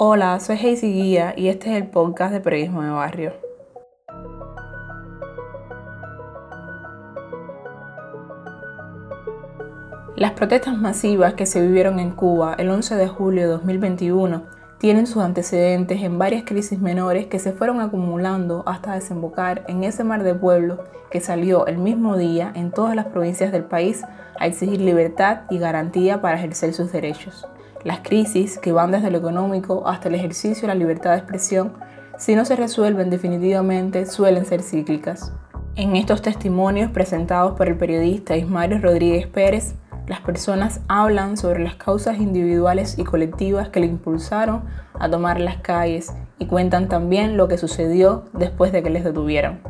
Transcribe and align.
Hola, 0.00 0.38
soy 0.38 0.54
Hazy 0.54 0.92
Guía 0.92 1.34
y 1.36 1.48
este 1.48 1.70
es 1.70 1.76
el 1.76 1.88
podcast 1.88 2.32
de 2.32 2.38
Periodismo 2.38 2.82
de 2.82 2.90
Barrio. 2.90 3.32
Las 10.14 10.34
protestas 10.34 10.78
masivas 10.78 11.34
que 11.34 11.46
se 11.46 11.60
vivieron 11.60 11.98
en 11.98 12.12
Cuba 12.12 12.54
el 12.58 12.70
11 12.70 12.94
de 12.94 13.08
julio 13.08 13.42
de 13.42 13.48
2021 13.48 14.44
tienen 14.78 15.08
sus 15.08 15.20
antecedentes 15.20 16.00
en 16.00 16.16
varias 16.16 16.44
crisis 16.44 16.78
menores 16.78 17.26
que 17.26 17.40
se 17.40 17.50
fueron 17.50 17.80
acumulando 17.80 18.62
hasta 18.66 18.94
desembocar 18.94 19.64
en 19.66 19.82
ese 19.82 20.04
mar 20.04 20.22
de 20.22 20.36
pueblos 20.36 20.78
que 21.10 21.18
salió 21.18 21.66
el 21.66 21.78
mismo 21.78 22.16
día 22.16 22.52
en 22.54 22.70
todas 22.70 22.94
las 22.94 23.06
provincias 23.06 23.50
del 23.50 23.64
país 23.64 24.04
a 24.38 24.46
exigir 24.46 24.80
libertad 24.80 25.40
y 25.50 25.58
garantía 25.58 26.22
para 26.22 26.36
ejercer 26.36 26.72
sus 26.72 26.92
derechos. 26.92 27.48
Las 27.88 28.00
crisis, 28.00 28.58
que 28.58 28.70
van 28.70 28.90
desde 28.90 29.10
lo 29.10 29.16
económico 29.16 29.88
hasta 29.88 30.08
el 30.08 30.14
ejercicio 30.14 30.60
de 30.60 30.74
la 30.74 30.74
libertad 30.74 31.12
de 31.12 31.20
expresión, 31.20 31.72
si 32.18 32.34
no 32.34 32.44
se 32.44 32.54
resuelven 32.54 33.08
definitivamente, 33.08 34.04
suelen 34.04 34.44
ser 34.44 34.60
cíclicas. 34.60 35.32
En 35.74 35.96
estos 35.96 36.20
testimonios 36.20 36.90
presentados 36.90 37.56
por 37.56 37.66
el 37.66 37.78
periodista 37.78 38.36
Ismario 38.36 38.78
Rodríguez 38.78 39.26
Pérez, 39.26 39.74
las 40.06 40.20
personas 40.20 40.82
hablan 40.86 41.38
sobre 41.38 41.64
las 41.64 41.76
causas 41.76 42.18
individuales 42.18 42.98
y 42.98 43.04
colectivas 43.04 43.70
que 43.70 43.80
le 43.80 43.86
impulsaron 43.86 44.64
a 44.92 45.08
tomar 45.08 45.40
las 45.40 45.56
calles 45.56 46.12
y 46.38 46.44
cuentan 46.44 46.90
también 46.90 47.38
lo 47.38 47.48
que 47.48 47.56
sucedió 47.56 48.26
después 48.34 48.70
de 48.70 48.82
que 48.82 48.90
les 48.90 49.02
detuvieron. 49.02 49.60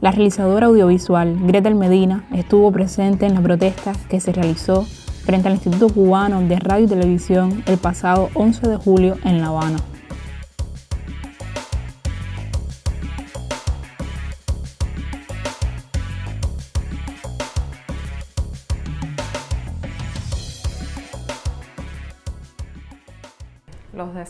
La 0.00 0.12
realizadora 0.12 0.68
audiovisual 0.68 1.36
Gretel 1.44 1.74
Medina 1.74 2.24
estuvo 2.32 2.70
presente 2.70 3.26
en 3.26 3.34
la 3.34 3.40
protesta 3.40 3.92
que 4.08 4.20
se 4.20 4.32
realizó 4.32 4.84
frente 5.24 5.48
al 5.48 5.54
Instituto 5.54 5.88
Cubano 5.88 6.40
de 6.40 6.56
Radio 6.60 6.84
y 6.84 6.88
Televisión 6.88 7.64
el 7.66 7.78
pasado 7.78 8.30
11 8.34 8.68
de 8.68 8.76
julio 8.76 9.16
en 9.24 9.40
La 9.40 9.48
Habana. 9.48 9.78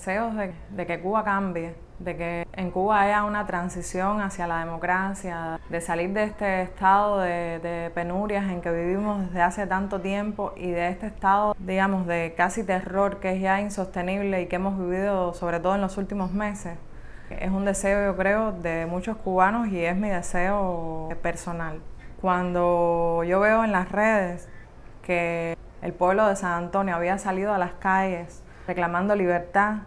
De, 0.09 0.87
que 0.87 1.01
Cuba 1.01 1.23
cambie, 1.23 1.75
de 1.99 2.17
que 2.17 2.49
en 2.55 2.71
Cuba 2.71 3.03
haya 3.03 3.25
una 3.25 3.47
transición 3.47 4.23
hacia 4.23 4.47
la 4.47 4.61
democracia, 4.61 5.61
de 5.69 5.81
salir 5.83 6.15
de 6.15 6.25
este 6.25 6.63
estado 6.63 7.21
de, 7.21 7.91
penurias 7.95 8.51
en 8.51 8.63
que 8.63 8.71
vivimos 8.71 9.27
desde 9.27 9.43
hace 9.43 9.67
tanto 9.67 10.01
tiempo 10.01 10.55
y 10.57 10.71
de 10.71 10.89
este 10.89 11.09
estado, 11.09 11.55
digamos, 11.59 12.07
de 12.07 12.33
casi 12.39 12.65
terror 12.65 13.21
que 13.21 13.35
es 13.35 13.43
ya 13.43 13.61
insostenible 13.61 14.41
y 14.41 14.47
que 14.47 14.57
hemos 14.57 14.79
vivido 14.79 15.35
sobre 15.35 15.61
todo 15.61 15.75
en 15.75 15.83
los 15.83 15.99
últimos 15.99 16.33
meses. 16.33 16.79
Es 17.29 17.51
un 17.51 17.67
deseo, 17.67 18.11
yo 18.11 18.17
creo, 18.17 18.53
de 18.53 18.87
muchos 18.87 19.19
cubanos 19.19 19.69
y 19.69 19.85
es 19.85 19.95
mi 19.95 20.09
deseo 20.09 21.11
personal. 21.21 21.83
Cuando 22.23 23.25
yo 23.25 23.41
veo 23.41 23.63
en 23.63 23.73
las 23.73 23.93
redes 23.93 24.49
que 25.03 25.55
el 25.83 25.93
pueblo 25.93 26.27
de 26.27 26.35
San 26.35 26.53
Antonio 26.53 26.97
había 26.97 27.19
salido 27.19 27.53
a 27.53 27.59
las 27.59 27.73
calles 27.73 28.43
reclamando 28.69 29.17
libertad, 29.17 29.79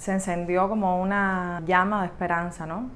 se 0.00 0.12
encendió 0.12 0.66
como 0.70 0.98
una 0.98 1.60
llama 1.66 2.00
de 2.00 2.06
esperanza, 2.06 2.64
¿no? 2.64 2.88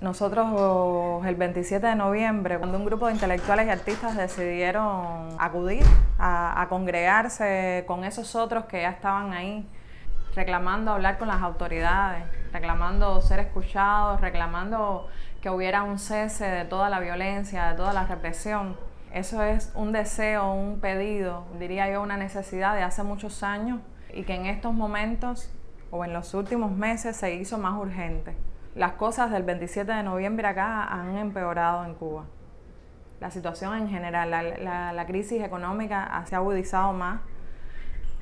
Nosotros 0.00 1.22
el 1.26 1.34
27 1.34 1.86
de 1.86 1.94
noviembre, 1.96 2.56
cuando 2.56 2.78
un 2.78 2.86
grupo 2.86 3.08
de 3.08 3.12
intelectuales 3.12 3.66
y 3.66 3.70
artistas 3.70 4.16
decidieron 4.16 5.36
acudir 5.38 5.84
a, 6.18 6.64
congregarse 6.70 7.84
con 7.86 8.04
esos 8.04 8.34
otros 8.36 8.64
que 8.64 8.80
ya 8.80 8.88
estaban 8.88 9.34
ahí, 9.34 9.68
reclamando 10.34 10.92
hablar 10.92 11.18
con 11.18 11.28
las 11.28 11.42
autoridades, 11.42 12.24
reclamando 12.54 13.20
ser 13.20 13.40
escuchados, 13.40 14.22
reclamando 14.22 15.08
que 15.42 15.50
hubiera 15.50 15.82
un 15.82 15.98
cese 15.98 16.46
de 16.46 16.64
toda 16.64 16.88
la 16.88 17.00
violencia, 17.00 17.66
de 17.66 17.76
toda 17.76 17.92
la 17.92 18.06
represión. 18.06 18.78
Eso 19.12 19.42
es 19.42 19.72
un 19.74 19.92
deseo, 19.92 20.54
un 20.54 20.80
pedido, 20.80 21.44
diría 21.58 21.90
yo, 21.90 22.00
una 22.00 22.16
necesidad 22.16 22.74
de 22.74 22.82
hace 22.82 23.02
muchos 23.02 23.42
años 23.42 23.80
y 24.14 24.22
que 24.22 24.34
en 24.34 24.46
estos 24.46 24.72
momentos 24.72 25.50
o 25.90 26.04
en 26.04 26.12
los 26.12 26.34
últimos 26.34 26.70
meses 26.70 27.16
se 27.16 27.34
hizo 27.34 27.58
más 27.58 27.78
urgente. 27.78 28.36
Las 28.74 28.92
cosas 28.92 29.30
del 29.30 29.42
27 29.42 29.90
de 29.90 30.02
noviembre 30.02 30.46
acá 30.46 30.84
han 30.84 31.16
empeorado 31.16 31.84
en 31.84 31.94
Cuba. 31.94 32.24
La 33.20 33.30
situación 33.30 33.74
en 33.74 33.88
general, 33.88 34.30
la, 34.30 35.06
crisis 35.06 35.42
económica 35.42 36.22
se 36.26 36.34
ha 36.34 36.38
agudizado 36.38 36.92
más. 36.92 37.20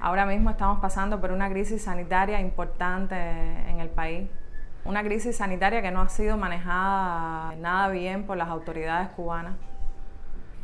Ahora 0.01 0.25
mismo 0.25 0.51
estamos 0.51 0.81
pasando 0.81 1.21
por 1.21 1.33
una 1.33 1.51
crisis 1.51 1.83
sanitaria 1.83 2.41
importante 2.41 3.17
en 3.17 3.81
el 3.81 3.89
país. 3.89 4.29
Una 4.85 5.03
crisis 5.03 5.37
sanitaria 5.37 5.83
que 5.83 5.91
no 5.91 6.01
ha 6.01 6.09
sido 6.09 6.37
manejada 6.37 7.55
nada 7.57 7.89
bien 7.89 8.25
por 8.25 8.37
las 8.37 8.49
autoridades 8.49 9.09
cubanas 9.11 9.55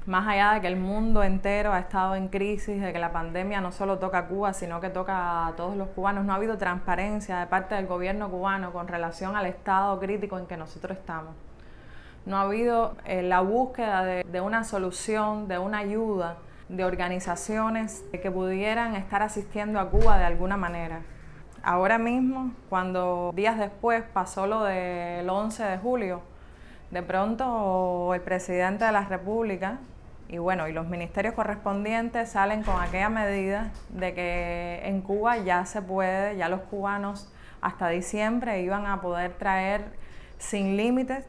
más 0.07 0.27
allá 0.27 0.55
de 0.55 0.61
que 0.61 0.67
el 0.67 0.77
mundo 0.77 1.23
entero 1.23 1.73
ha 1.73 1.79
estado 1.79 2.17
en 2.17 2.29
crisis, 2.29 2.81
de 2.81 2.93
que 2.93 2.99
la 2.99 3.13
pandemia 3.13 3.61
no 3.61 3.71
solo 3.71 3.99
toca 3.99 4.19
a 4.19 4.27
Cuba, 4.27 4.53
sino 4.53 4.81
que 4.81 4.91
toca 4.91 5.47
a 5.47 5.53
todos 5.53 5.77
los 5.77 5.89
cubanos, 5.89 6.25
no 6.25 6.33
ha 6.33 6.37
habido 6.37 6.59
transparencia 6.59 7.39
de 7.39 7.47
parte 7.47 7.75
del 7.75 7.87
gobierno 7.87 8.29
cubano 8.29 8.73
con 8.73 8.89
relación 8.89 9.37
al 9.37 9.47
estado 9.47 10.01
crítico 10.01 10.39
en 10.39 10.47
que 10.47 10.57
nosotros 10.57 10.99
estamos. 10.99 11.35
No 12.27 12.37
ha 12.37 12.43
habido 12.43 12.97
eh, 13.05 13.23
la 13.23 13.41
búsqueda 13.41 14.05
de, 14.05 14.25
de 14.25 14.41
una 14.41 14.65
solución, 14.65 15.49
de 15.49 15.59
una 15.59 15.79
ayuda 15.79 16.37
de 16.69 16.85
organizaciones 16.85 18.05
que 18.11 18.31
pudieran 18.31 18.97
estar 18.97 19.23
asistiendo 19.23 19.79
a 19.79 19.91
Cuba 19.91 20.19
de 20.19 20.25
alguna 20.25 20.57
manera. 20.57 21.03
Ahora 21.63 21.99
mismo, 21.99 22.53
cuando 22.69 23.33
días 23.37 23.57
después 23.57 24.03
pasó 24.13 24.47
lo 24.49 24.65
del 24.65 25.29
11 25.29 25.63
de 25.63 25.79
julio, 25.79 26.23
de 26.91 27.03
pronto 27.03 28.13
el 28.15 28.21
presidente 28.21 28.85
de 28.85 28.93
la 28.93 29.05
República 29.05 29.79
y 30.33 30.39
bueno, 30.39 30.67
y 30.67 30.73
los 30.73 30.89
ministerios 30.89 31.35
correspondientes 31.35 32.31
salen 32.31 32.63
con 32.63 32.81
aquella 32.81 33.11
medida 33.11 33.71
de 33.91 34.15
que 34.15 34.81
en 34.83 35.03
Cuba 35.03 35.37
ya 35.37 35.67
se 35.67 35.83
puede, 35.83 36.39
ya 36.39 36.49
los 36.49 36.63
cubanos 36.63 37.31
hasta 37.61 37.91
diciembre 37.91 38.63
iban 38.63 38.87
a 38.87 39.03
poder 39.03 39.35
traer 39.35 39.85
sin 40.39 40.79
límites 40.79 41.27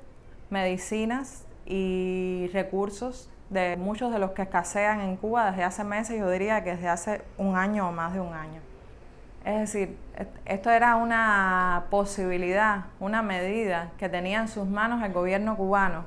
medicinas 0.50 1.46
y 1.66 2.50
recursos 2.53 3.30
de 3.50 3.75
muchos 3.75 4.14
de 4.14 4.19
los 4.19 4.31
que 4.31 4.44
escasean 4.44 5.02
en 5.02 5.18
Cuba 5.18 5.52
desde 5.52 5.66
hace 5.66 5.84
meses, 5.84 6.18
yo 6.18 6.30
diría 6.30 6.64
que 6.64 6.72
desde 6.72 6.88
hace 6.88 7.22
un 7.38 7.58
año 7.58 7.90
o 7.90 7.91
más 7.91 8.14
de 8.14 8.22
un 8.22 8.34
año. 8.34 8.62
Es 9.44 9.59
decir, 9.59 9.97
esto 10.46 10.72
era 10.72 10.96
una 10.96 11.88
posibilidad, 11.90 12.85
una 13.02 13.22
medida 13.22 13.91
que 13.97 14.08
tenía 14.08 14.40
en 14.40 14.47
sus 14.47 14.66
manos 14.66 15.03
el 15.03 15.12
gobierno 15.12 15.58
cubano 15.58 16.06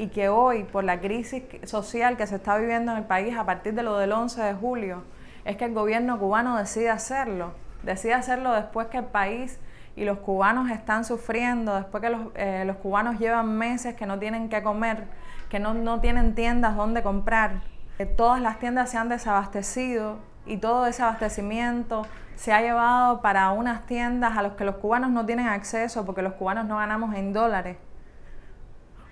y 0.00 0.08
que 0.08 0.30
hoy, 0.30 0.64
por 0.64 0.82
la 0.82 0.98
crisis 0.98 1.42
social 1.64 2.16
que 2.16 2.26
se 2.26 2.36
está 2.36 2.56
viviendo 2.56 2.92
en 2.92 2.98
el 2.98 3.04
país 3.04 3.36
a 3.36 3.44
partir 3.44 3.74
de 3.74 3.82
lo 3.82 3.98
del 3.98 4.12
11 4.12 4.42
de 4.42 4.54
julio, 4.54 5.04
es 5.44 5.58
que 5.58 5.66
el 5.66 5.74
gobierno 5.74 6.18
cubano 6.18 6.56
decide 6.56 6.88
hacerlo. 6.88 7.52
Decide 7.82 8.14
hacerlo 8.14 8.54
después 8.54 8.86
que 8.86 8.96
el 8.96 9.04
país 9.04 9.60
y 9.96 10.06
los 10.06 10.20
cubanos 10.20 10.70
están 10.70 11.04
sufriendo, 11.04 11.74
después 11.74 12.00
que 12.00 12.08
los, 12.08 12.20
eh, 12.34 12.72
cubanos 12.82 13.18
llevan 13.18 13.58
meses 13.58 13.94
que 13.94 14.06
no 14.06 14.18
tienen 14.18 14.48
que 14.48 14.62
comer, 14.62 15.04
que 15.50 15.60
no, 15.60 16.00
tienen 16.00 16.34
tiendas 16.34 16.76
donde 16.76 17.02
comprar. 17.02 17.60
Que 17.98 18.06
todas 18.06 18.40
las 18.40 18.58
tiendas 18.58 18.88
se 18.88 18.96
han 18.96 19.10
desabastecido 19.10 20.16
y 20.46 20.56
todo 20.56 20.86
ese 20.86 21.02
abastecimiento 21.02 22.06
se 22.36 22.54
ha 22.54 22.62
llevado 22.62 23.20
para 23.20 23.50
unas 23.50 23.84
tiendas 23.84 24.38
a 24.38 24.40
las 24.40 24.52
que 24.52 24.64
los 24.64 24.76
cubanos 24.76 25.10
no 25.10 25.26
tienen 25.26 25.46
acceso 25.46 26.06
porque 26.06 26.22
los 26.22 26.32
cubanos 26.32 26.64
no 26.64 26.78
ganamos 26.78 27.14
en 27.14 27.34
dólares 27.34 27.76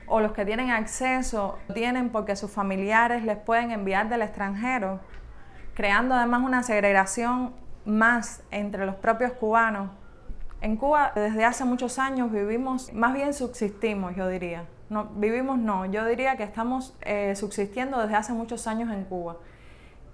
o 0.09 0.21
los 0.21 0.33
que 0.33 0.45
tienen 0.45 0.71
acceso 0.71 1.59
tienen 1.75 2.11
porque 2.11 2.37
sus 2.37 2.51
familiares 2.51 3.25
les 3.25 3.37
pueden 3.37 3.71
enviar 3.71 4.09
del 4.09 4.23
extranjero, 4.23 5.01
creando 5.75 6.15
además 6.15 6.43
una 6.43 6.63
segregación 6.63 7.55
más 7.85 8.43
entre 8.51 8.87
los 8.87 8.97
propios 8.97 9.33
cubanos. 9.33 9.91
En 10.61 10.77
Cuba 10.77 11.13
desde 11.15 11.45
hace 11.45 11.65
muchos 11.65 11.99
años 11.99 12.33
vivimos, 12.33 12.93
más 12.93 13.15
bien 13.15 13.33
subsistimos, 13.33 14.17
yo 14.17 14.29
diría. 14.29 14.65
No, 14.91 15.05
vivimos 15.05 15.59
no, 15.59 15.85
yo 15.87 16.05
diría 16.07 16.37
que 16.37 16.43
estamos 16.43 16.97
eh, 17.03 17.37
subsistiendo 17.37 18.01
desde 18.01 18.17
hace 18.17 18.33
muchos 18.33 18.67
años 18.67 18.91
en 18.91 19.05
Cuba. 19.05 19.37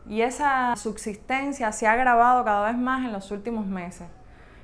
Y 0.07 0.21
esa 0.21 0.77
subsistencia 0.77 1.73
se 1.73 1.87
ha 1.87 1.93
agravado 1.93 2.45
cada 2.45 2.67
vez 2.67 2.77
más 2.77 3.05
en 3.05 3.13
los 3.13 3.31
últimos 3.31 3.67
meses. 3.67 4.07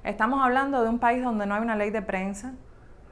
Estamos 0.04 0.42
hablando 0.42 0.82
de 0.82 0.88
un 0.88 0.98
país 0.98 1.22
donde 1.22 1.46
no 1.46 1.54
hay 1.54 1.62
una 1.62 1.76
ley 1.76 1.90
de 1.90 2.02
prensa, 2.02 2.52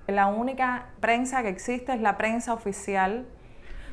la 0.08 0.26
única 0.26 0.86
prensa 1.00 1.42
que 1.42 1.50
existe 1.50 1.92
es 1.92 2.00
la 2.00 2.16
prensa 2.16 2.54
oficial, 2.54 3.26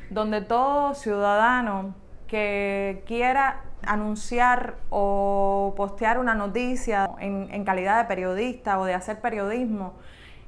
donde 0.08 0.40
todo 0.40 0.94
ciudadano 0.94 1.94
que 2.26 3.04
quiera 3.06 3.60
anunciar 3.86 4.76
o 4.88 5.74
postear 5.76 6.18
una 6.18 6.34
noticia 6.34 7.10
en, 7.20 7.64
calidad 7.64 7.98
de 7.98 8.04
periodista 8.08 8.78
o 8.80 8.86
de 8.86 8.94
hacer 8.94 9.20
periodismo 9.20 9.92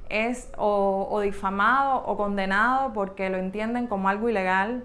es 0.09 0.51
o, 0.57 1.19
difamado 1.21 2.03
o 2.03 2.17
condenado 2.17 2.91
porque 2.91 3.29
lo 3.29 3.37
entienden 3.37 3.85
como 3.85 4.09
algo 4.09 4.27
ilegal, 4.27 4.83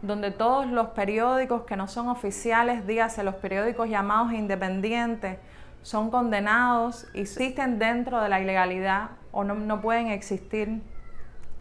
donde 0.00 0.30
todos 0.30 0.66
los 0.66 0.88
periódicos 0.88 1.64
que 1.64 1.76
no 1.76 1.88
son 1.88 2.08
oficiales, 2.08 2.86
dígase 2.86 3.22
los 3.22 3.34
periódicos 3.34 3.90
llamados 3.90 4.32
independientes, 4.32 5.38
son 5.82 6.10
condenados 6.10 7.06
y 7.12 7.20
existen 7.20 7.78
dentro 7.78 8.22
de 8.22 8.30
la 8.30 8.40
ilegalidad 8.40 9.10
o 9.32 9.44
no, 9.44 9.54
no 9.54 9.80
pueden 9.80 10.08
existir. 10.08 10.82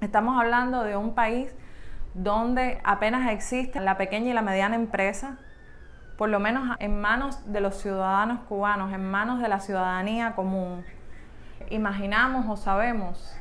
Estamos 0.01 0.39
hablando 0.39 0.83
de 0.83 0.95
un 0.95 1.15
país 1.15 1.53
donde 2.13 2.79
apenas 2.83 3.31
existe 3.31 3.79
la 3.79 3.97
pequeña 3.97 4.31
y 4.31 4.33
la 4.33 4.41
mediana 4.41 4.75
empresa, 4.75 5.37
por 6.17 6.29
lo 6.29 6.39
menos 6.39 6.75
en 6.79 6.99
manos 6.99 7.51
de 7.51 7.61
los 7.61 7.81
ciudadanos 7.81 8.41
cubanos, 8.47 8.93
en 8.93 9.09
manos 9.09 9.41
de 9.41 9.47
la 9.47 9.59
ciudadanía 9.59 10.35
común. 10.35 10.83
Imaginamos 11.69 12.47
o 12.49 12.57
sabemos 12.57 13.35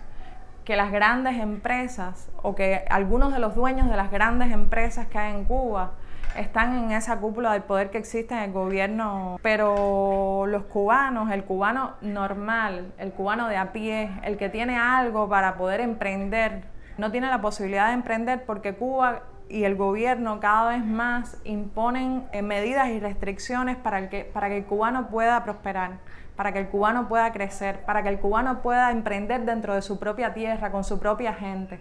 que 0.64 0.76
las 0.76 0.92
grandes 0.92 1.36
empresas 1.38 2.30
o 2.42 2.54
que 2.54 2.84
algunos 2.90 3.32
de 3.32 3.40
los 3.40 3.54
dueños 3.54 3.90
de 3.90 3.96
las 3.96 4.10
grandes 4.10 4.52
empresas 4.52 5.08
que 5.08 5.18
hay 5.18 5.34
en 5.34 5.44
Cuba 5.44 5.92
están 6.36 6.76
en 6.76 6.92
esa 6.92 7.18
cúpula 7.18 7.52
del 7.52 7.62
poder 7.62 7.90
que 7.90 7.98
existe 7.98 8.34
en 8.34 8.40
el 8.40 8.52
gobierno, 8.52 9.38
pero 9.42 10.44
los 10.46 10.64
cubanos, 10.64 11.30
el 11.30 11.44
cubano 11.44 11.94
normal, 12.00 12.92
el 12.98 13.12
cubano 13.12 13.48
de 13.48 13.56
a 13.56 13.72
pie, 13.72 14.10
el 14.22 14.36
que 14.36 14.48
tiene 14.48 14.78
algo 14.78 15.28
para 15.28 15.56
poder 15.56 15.80
emprender, 15.80 16.64
no 16.98 17.10
tiene 17.10 17.28
la 17.28 17.40
posibilidad 17.40 17.88
de 17.88 17.94
emprender 17.94 18.44
porque 18.44 18.74
Cuba 18.74 19.22
y 19.48 19.64
el 19.64 19.74
gobierno 19.74 20.38
cada 20.38 20.70
vez 20.70 20.84
más 20.84 21.38
imponen 21.44 22.24
eh, 22.32 22.42
medidas 22.42 22.88
y 22.88 23.00
restricciones 23.00 23.76
para, 23.76 24.08
que, 24.08 24.24
para 24.24 24.48
que 24.48 24.58
el 24.58 24.64
cubano 24.64 25.08
pueda 25.08 25.42
prosperar, 25.42 25.98
para 26.36 26.52
que 26.52 26.60
el 26.60 26.68
cubano 26.68 27.08
pueda 27.08 27.32
crecer, 27.32 27.84
para 27.84 28.02
que 28.02 28.10
el 28.10 28.20
cubano 28.20 28.62
pueda 28.62 28.92
emprender 28.92 29.44
dentro 29.44 29.74
de 29.74 29.82
su 29.82 29.98
propia 29.98 30.34
tierra, 30.34 30.70
con 30.70 30.84
su 30.84 31.00
propia 31.00 31.34
gente. 31.34 31.80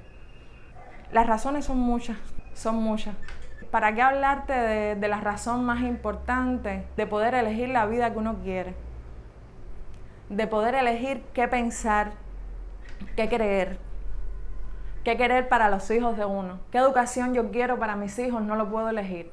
Las 1.11 1.27
razones 1.27 1.65
son 1.65 1.79
muchas, 1.79 2.17
son 2.53 2.75
muchas. 2.77 3.15
¿Para 3.71 3.93
qué 3.93 4.01
hablarte 4.01 4.53
de, 4.53 5.07
la 5.07 5.19
razón 5.19 5.63
más 5.63 5.81
importante 5.81 6.87
de 6.97 7.05
poder 7.05 7.35
elegir 7.35 7.69
la 7.69 7.85
vida 7.85 8.11
que 8.11 8.17
uno 8.17 8.39
quiere? 8.43 8.73
De 10.29 10.47
poder 10.47 10.73
elegir 10.73 11.23
qué 11.33 11.47
pensar, 11.47 12.13
qué 13.15 13.29
creer, 13.29 13.77
qué 15.03 15.17
querer 15.17 15.49
para 15.49 15.69
los 15.69 15.89
hijos 15.91 16.17
de 16.17 16.25
uno. 16.25 16.59
¿Qué 16.71 16.79
educación 16.79 17.35
yo 17.35 17.51
quiero 17.51 17.77
para 17.77 17.95
mis 17.95 18.17
hijos? 18.17 18.41
No 18.41 18.55
lo 18.55 18.71
puedo 18.71 18.89
elegir. 18.89 19.31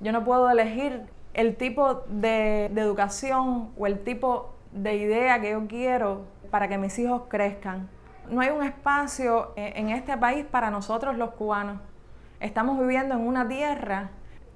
Yo 0.00 0.12
no 0.12 0.24
puedo 0.24 0.48
elegir 0.48 1.02
el 1.34 1.56
tipo 1.56 2.04
de, 2.08 2.66
educación 2.66 3.72
o 3.76 3.86
el 3.86 4.02
tipo 4.02 4.54
de 4.72 4.94
idea 4.96 5.42
que 5.42 5.50
yo 5.50 5.66
quiero 5.66 6.24
para 6.50 6.68
que 6.68 6.78
mis 6.78 6.98
hijos 6.98 7.24
crezcan. 7.28 7.90
No 8.30 8.40
hay 8.40 8.48
un 8.48 8.62
espacio 8.62 9.52
en 9.56 9.90
este 9.90 10.16
país 10.16 10.46
para 10.46 10.70
nosotros 10.70 11.18
los 11.18 11.32
cubanos. 11.32 11.89
Estamos 12.40 12.80
viviendo 12.80 13.14
en 13.14 13.26
una 13.26 13.46
tierra 13.46 14.08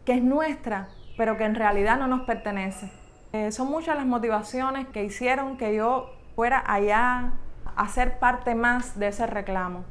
que 0.06 0.14
es 0.14 0.22
nuestra, 0.22 0.88
pero 1.18 1.36
que 1.36 1.44
en 1.44 1.54
realidad 1.54 1.98
no 1.98 2.06
nos 2.06 2.22
pertenece. 2.22 2.90
Eh, 3.34 3.52
son 3.52 3.68
muchas 3.68 3.94
las 3.94 4.06
motivaciones 4.06 4.88
que 4.88 5.04
hicieron 5.04 5.58
que 5.58 5.74
yo 5.74 6.10
fuera 6.34 6.64
allá 6.66 7.34
hacer 7.76 8.18
parte 8.18 8.54
más 8.54 8.98
de 8.98 9.08
ese 9.08 9.26
reclamo, 9.26 9.84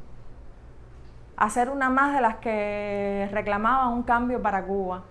hacer 1.36 1.70
una 1.70 1.88
más 1.88 2.14
de 2.14 2.20
las 2.20 2.36
que 2.36 3.28
reclamaba 3.30 3.88
un 3.88 4.02
cambio 4.02 4.42
para 4.42 4.64
Cuba, 4.64 5.04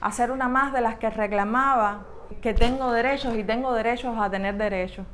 hacer 0.00 0.32
una 0.32 0.48
más 0.48 0.72
de 0.72 0.80
las 0.80 0.96
que 0.96 1.10
reclamaba 1.10 2.04
que 2.42 2.52
tengo 2.52 2.90
derechos 2.90 3.36
y 3.36 3.44
tengo 3.44 3.72
derechos 3.74 4.16
a 4.18 4.28
tener 4.28 4.56
derechos. 4.56 5.06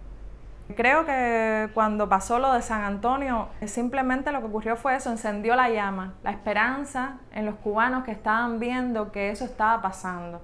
Creo 0.77 1.07
que 1.07 1.71
cuando 1.75 2.09
pasó 2.09 2.39
lo 2.39 2.53
de 2.53 2.63
San 2.63 2.83
Antonio, 2.83 3.49
simplemente 3.67 4.33
lo 4.33 4.41
que 4.41 4.47
ocurrió 4.47 4.77
fue 4.77 4.97
eso, 4.97 5.11
encendió 5.11 5.57
la 5.57 5.71
llama, 5.71 6.15
la 6.23 6.31
esperanza 6.31 7.19
en 7.33 7.47
los 7.47 7.55
cubanos 7.57 8.05
que 8.05 8.13
estaban 8.13 8.59
viendo 8.59 9.13
que 9.13 9.31
eso 9.31 9.45
estaba 9.45 9.81
pasando, 9.81 10.43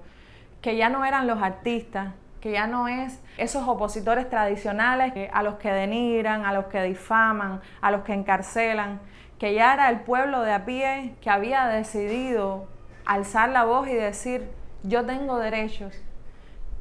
que 0.61 0.75
ya 0.75 0.89
no 0.89 1.05
eran 1.05 1.27
los 1.27 1.41
artistas, 1.41 2.13
que 2.41 2.51
ya 2.51 2.67
no 2.67 2.87
es 2.87 3.21
esos 3.37 3.67
opositores 3.67 4.29
tradicionales 4.29 5.13
a 5.31 5.43
los 5.43 5.55
que 5.55 5.71
denigran, 5.71 6.45
a 6.45 6.53
los 6.53 6.65
que 6.65 6.81
difaman, 6.83 7.61
a 7.81 7.91
los 7.91 8.01
que 8.01 8.13
encarcelan, 8.13 8.99
que 9.39 9.53
ya 9.53 9.73
era 9.73 9.89
el 9.89 10.01
pueblo 10.01 10.41
de 10.41 10.53
a 10.53 10.65
pie 10.65 11.15
que 11.21 11.29
había 11.29 11.67
decidido 11.67 12.67
alzar 13.05 13.49
la 13.49 13.65
voz 13.65 13.87
y 13.87 13.93
decir, 13.93 14.49
yo 14.83 15.05
tengo 15.05 15.37
derechos, 15.37 15.93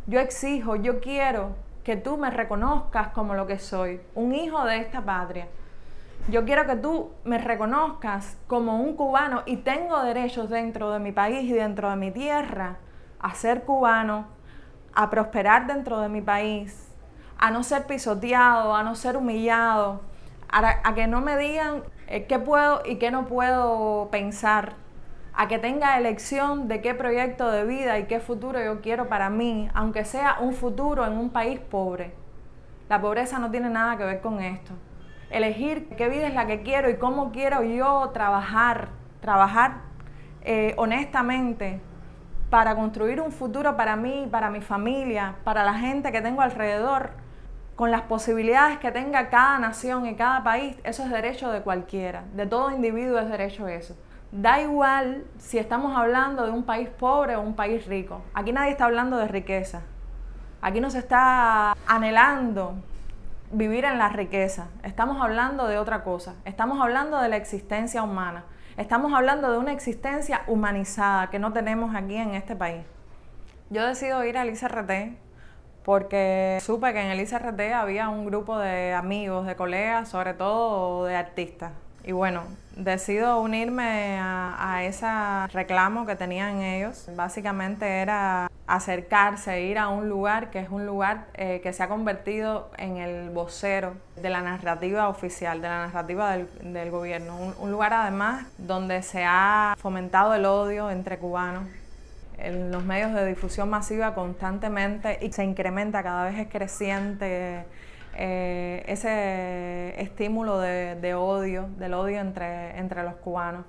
yo 0.06 0.20
exijo, 0.20 0.76
yo 0.76 1.00
quiero 1.00 1.65
que 1.86 1.96
tú 1.96 2.16
me 2.16 2.30
reconozcas 2.30 3.10
como 3.10 3.34
lo 3.34 3.46
que 3.46 3.60
soy, 3.60 4.00
un 4.16 4.34
hijo 4.34 4.64
de 4.64 4.78
esta 4.78 5.02
patria. 5.02 5.46
Yo 6.28 6.44
quiero 6.44 6.66
que 6.66 6.74
tú 6.74 7.12
me 7.22 7.38
reconozcas 7.38 8.36
como 8.48 8.80
un 8.80 8.96
cubano 8.96 9.44
y 9.46 9.58
tengo 9.58 10.02
derechos 10.02 10.50
dentro 10.50 10.90
de 10.90 10.98
mi 10.98 11.12
país 11.12 11.48
y 11.48 11.52
dentro 11.52 11.88
de 11.88 11.94
mi 11.94 12.10
tierra 12.10 12.78
a 13.20 13.34
ser 13.34 13.62
cubano, 13.62 14.26
a 14.94 15.10
prosperar 15.10 15.68
dentro 15.68 16.00
de 16.00 16.08
mi 16.08 16.22
país, 16.22 16.92
a 17.38 17.52
no 17.52 17.62
ser 17.62 17.86
pisoteado, 17.86 18.74
a 18.74 18.82
no 18.82 18.96
ser 18.96 19.16
humillado, 19.16 20.00
a, 20.48 20.92
que 20.92 21.06
no 21.06 21.20
me 21.20 21.36
digan 21.36 21.84
eh, 22.08 22.26
qué 22.26 22.40
puedo 22.40 22.82
y 22.84 22.96
qué 22.96 23.12
no 23.12 23.28
puedo 23.28 24.08
pensar, 24.10 24.74
a 25.36 25.48
que 25.48 25.58
tenga 25.58 25.98
elección 25.98 26.66
de 26.66 26.80
qué 26.80 26.94
proyecto 26.94 27.50
de 27.50 27.64
vida 27.64 27.98
y 27.98 28.06
qué 28.06 28.20
futuro 28.20 28.58
yo 28.62 28.80
quiero 28.80 29.08
para 29.08 29.28
mí, 29.28 29.68
aunque 29.74 30.06
sea 30.06 30.38
un 30.40 30.54
futuro 30.54 31.04
en 31.04 31.12
un 31.12 31.28
país 31.28 31.60
pobre. 31.60 32.14
La 32.88 33.02
pobreza 33.02 33.38
no 33.38 33.50
tiene 33.50 33.68
nada 33.68 33.98
que 33.98 34.04
ver 34.04 34.20
con 34.22 34.40
esto. 34.40 34.72
Elegir 35.28 35.88
qué 35.96 36.08
vida 36.08 36.26
es 36.26 36.34
la 36.34 36.46
que 36.46 36.62
quiero 36.62 36.88
y 36.88 36.96
cómo 36.96 37.32
quiero 37.32 37.62
yo 37.62 38.10
trabajar, 38.14 38.88
trabajar 39.20 39.82
eh, 40.42 40.74
honestamente 40.78 41.80
para 42.48 42.74
construir 42.74 43.20
un 43.20 43.30
futuro 43.30 43.76
para 43.76 43.94
mí, 43.96 44.28
para 44.30 44.48
mi 44.48 44.62
familia, 44.62 45.34
para 45.44 45.64
la 45.64 45.74
gente 45.74 46.12
que 46.12 46.22
tengo 46.22 46.40
alrededor, 46.40 47.10
con 47.74 47.90
las 47.90 48.02
posibilidades 48.02 48.78
que 48.78 48.90
tenga 48.90 49.28
cada 49.28 49.58
nación 49.58 50.06
y 50.06 50.14
cada 50.14 50.42
país, 50.42 50.76
eso 50.82 51.02
es 51.02 51.10
derecho 51.10 51.50
de 51.50 51.60
cualquiera, 51.60 52.24
de 52.32 52.46
todo 52.46 52.70
individuo 52.70 53.18
es 53.18 53.28
derecho 53.28 53.68
eso. 53.68 53.94
Da 54.36 54.60
igual 54.60 55.24
si 55.38 55.56
estamos 55.56 55.96
hablando 55.96 56.44
de 56.44 56.50
un 56.50 56.64
país 56.64 56.90
pobre 56.90 57.36
o 57.36 57.40
un 57.40 57.56
país 57.56 57.86
rico. 57.86 58.20
Aquí 58.34 58.52
nadie 58.52 58.72
está 58.72 58.84
hablando 58.84 59.16
de 59.16 59.28
riqueza. 59.28 59.80
Aquí 60.60 60.78
no 60.78 60.90
se 60.90 60.98
está 60.98 61.74
anhelando 61.86 62.74
vivir 63.50 63.86
en 63.86 63.96
la 63.96 64.10
riqueza. 64.10 64.66
Estamos 64.82 65.22
hablando 65.22 65.66
de 65.68 65.78
otra 65.78 66.04
cosa. 66.04 66.34
Estamos 66.44 66.82
hablando 66.82 67.18
de 67.18 67.30
la 67.30 67.36
existencia 67.38 68.02
humana. 68.02 68.44
Estamos 68.76 69.14
hablando 69.14 69.50
de 69.50 69.56
una 69.56 69.72
existencia 69.72 70.42
humanizada 70.48 71.30
que 71.30 71.38
no 71.38 71.54
tenemos 71.54 71.94
aquí 71.94 72.16
en 72.16 72.34
este 72.34 72.54
país. 72.54 72.84
Yo 73.70 73.86
decido 73.86 74.22
ir 74.22 74.36
al 74.36 74.50
ICRT 74.50 75.16
porque 75.82 76.58
supe 76.60 76.92
que 76.92 77.00
en 77.00 77.10
el 77.10 77.20
ICRT 77.20 77.72
había 77.72 78.10
un 78.10 78.26
grupo 78.26 78.58
de 78.58 78.92
amigos, 78.92 79.46
de 79.46 79.56
colegas, 79.56 80.10
sobre 80.10 80.34
todo 80.34 81.06
de 81.06 81.16
artistas. 81.16 81.72
Y 82.06 82.12
bueno, 82.12 82.44
decido 82.76 83.40
unirme 83.40 84.16
a, 84.20 84.84
ese 84.84 85.08
reclamo 85.52 86.06
que 86.06 86.14
tenían 86.14 86.62
ellos. 86.62 87.10
Básicamente 87.16 87.84
era 87.84 88.48
acercarse, 88.68 89.62
ir 89.62 89.76
a 89.76 89.88
un 89.88 90.08
lugar 90.08 90.50
que 90.50 90.60
es 90.60 90.68
un 90.70 90.86
lugar 90.86 91.26
eh, 91.34 91.60
que 91.64 91.72
se 91.72 91.82
ha 91.82 91.88
convertido 91.88 92.70
en 92.78 92.98
el 92.98 93.30
vocero 93.30 93.94
de 94.14 94.30
la 94.30 94.40
narrativa 94.40 95.08
oficial, 95.08 95.60
de 95.60 95.68
la 95.68 95.86
narrativa 95.86 96.36
del, 96.36 96.90
gobierno. 96.92 97.36
Un, 97.58 97.72
lugar 97.72 97.92
además 97.92 98.46
donde 98.56 99.02
se 99.02 99.24
ha 99.24 99.74
fomentado 99.76 100.32
el 100.34 100.44
odio 100.44 100.92
entre 100.92 101.18
cubanos 101.18 101.64
en 102.38 102.70
los 102.70 102.84
medios 102.84 103.14
de 103.14 103.26
difusión 103.26 103.68
masiva 103.68 104.14
constantemente 104.14 105.18
y 105.22 105.32
se 105.32 105.42
incrementa, 105.42 106.04
cada 106.04 106.26
vez 106.26 106.38
es 106.38 106.48
creciente 106.48 107.64
eh, 108.18 108.82
ese 108.86 110.00
estímulo 110.00 110.58
de, 110.58 111.14
odio, 111.14 111.68
del 111.78 111.94
odio 111.94 112.20
entre, 112.20 112.78
entre 112.78 113.02
los 113.02 113.14
cubanos. 113.16 113.64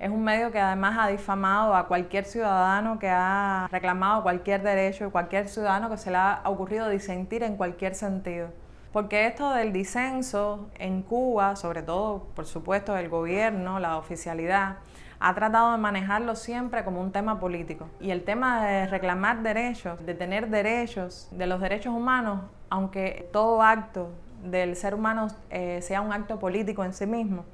Es 0.00 0.10
un 0.10 0.24
medio 0.24 0.50
que 0.50 0.58
además 0.58 0.96
ha 0.98 1.06
difamado 1.08 1.76
a 1.76 1.86
cualquier 1.86 2.24
ciudadano 2.24 2.98
que 2.98 3.08
ha 3.08 3.68
reclamado 3.70 4.24
cualquier 4.24 4.62
derecho 4.62 5.06
y 5.06 5.10
cualquier 5.10 5.48
ciudadano 5.48 5.88
que 5.88 5.96
se 5.96 6.10
le 6.10 6.16
ha 6.16 6.42
ocurrido 6.44 6.88
disentir 6.88 7.44
en 7.44 7.56
cualquier 7.56 7.94
sentido. 7.94 8.48
Porque 8.92 9.26
esto 9.26 9.52
del 9.52 9.72
disenso 9.72 10.68
en 10.78 11.02
Cuba, 11.02 11.54
sobre 11.54 11.82
todo, 11.82 12.26
por 12.34 12.46
supuesto, 12.46 12.96
el 12.96 13.08
gobierno, 13.08 13.78
la 13.78 13.96
oficialidad, 13.96 14.78
ha 15.24 15.34
tratado 15.34 15.70
de 15.70 15.78
manejarlo 15.78 16.34
siempre 16.34 16.82
como 16.84 17.00
un 17.00 17.12
tema 17.12 17.38
político. 17.38 17.88
Y 18.00 18.10
el 18.10 18.24
tema 18.24 18.66
de 18.66 18.88
reclamar 18.88 19.42
derechos, 19.42 20.04
de 20.04 20.14
tener 20.14 20.48
derechos, 20.48 21.28
de 21.30 21.46
los 21.46 21.60
derechos 21.60 21.94
humanos, 21.94 22.40
aunque 22.70 23.28
todo 23.32 23.62
acto 23.62 24.10
del 24.42 24.74
ser 24.74 24.96
humano 24.96 25.28
eh, 25.50 25.80
sea 25.80 26.00
un 26.00 26.12
acto 26.12 26.40
político 26.40 26.82
en 26.84 26.92
sí 26.92 27.06
mismo, 27.06 27.44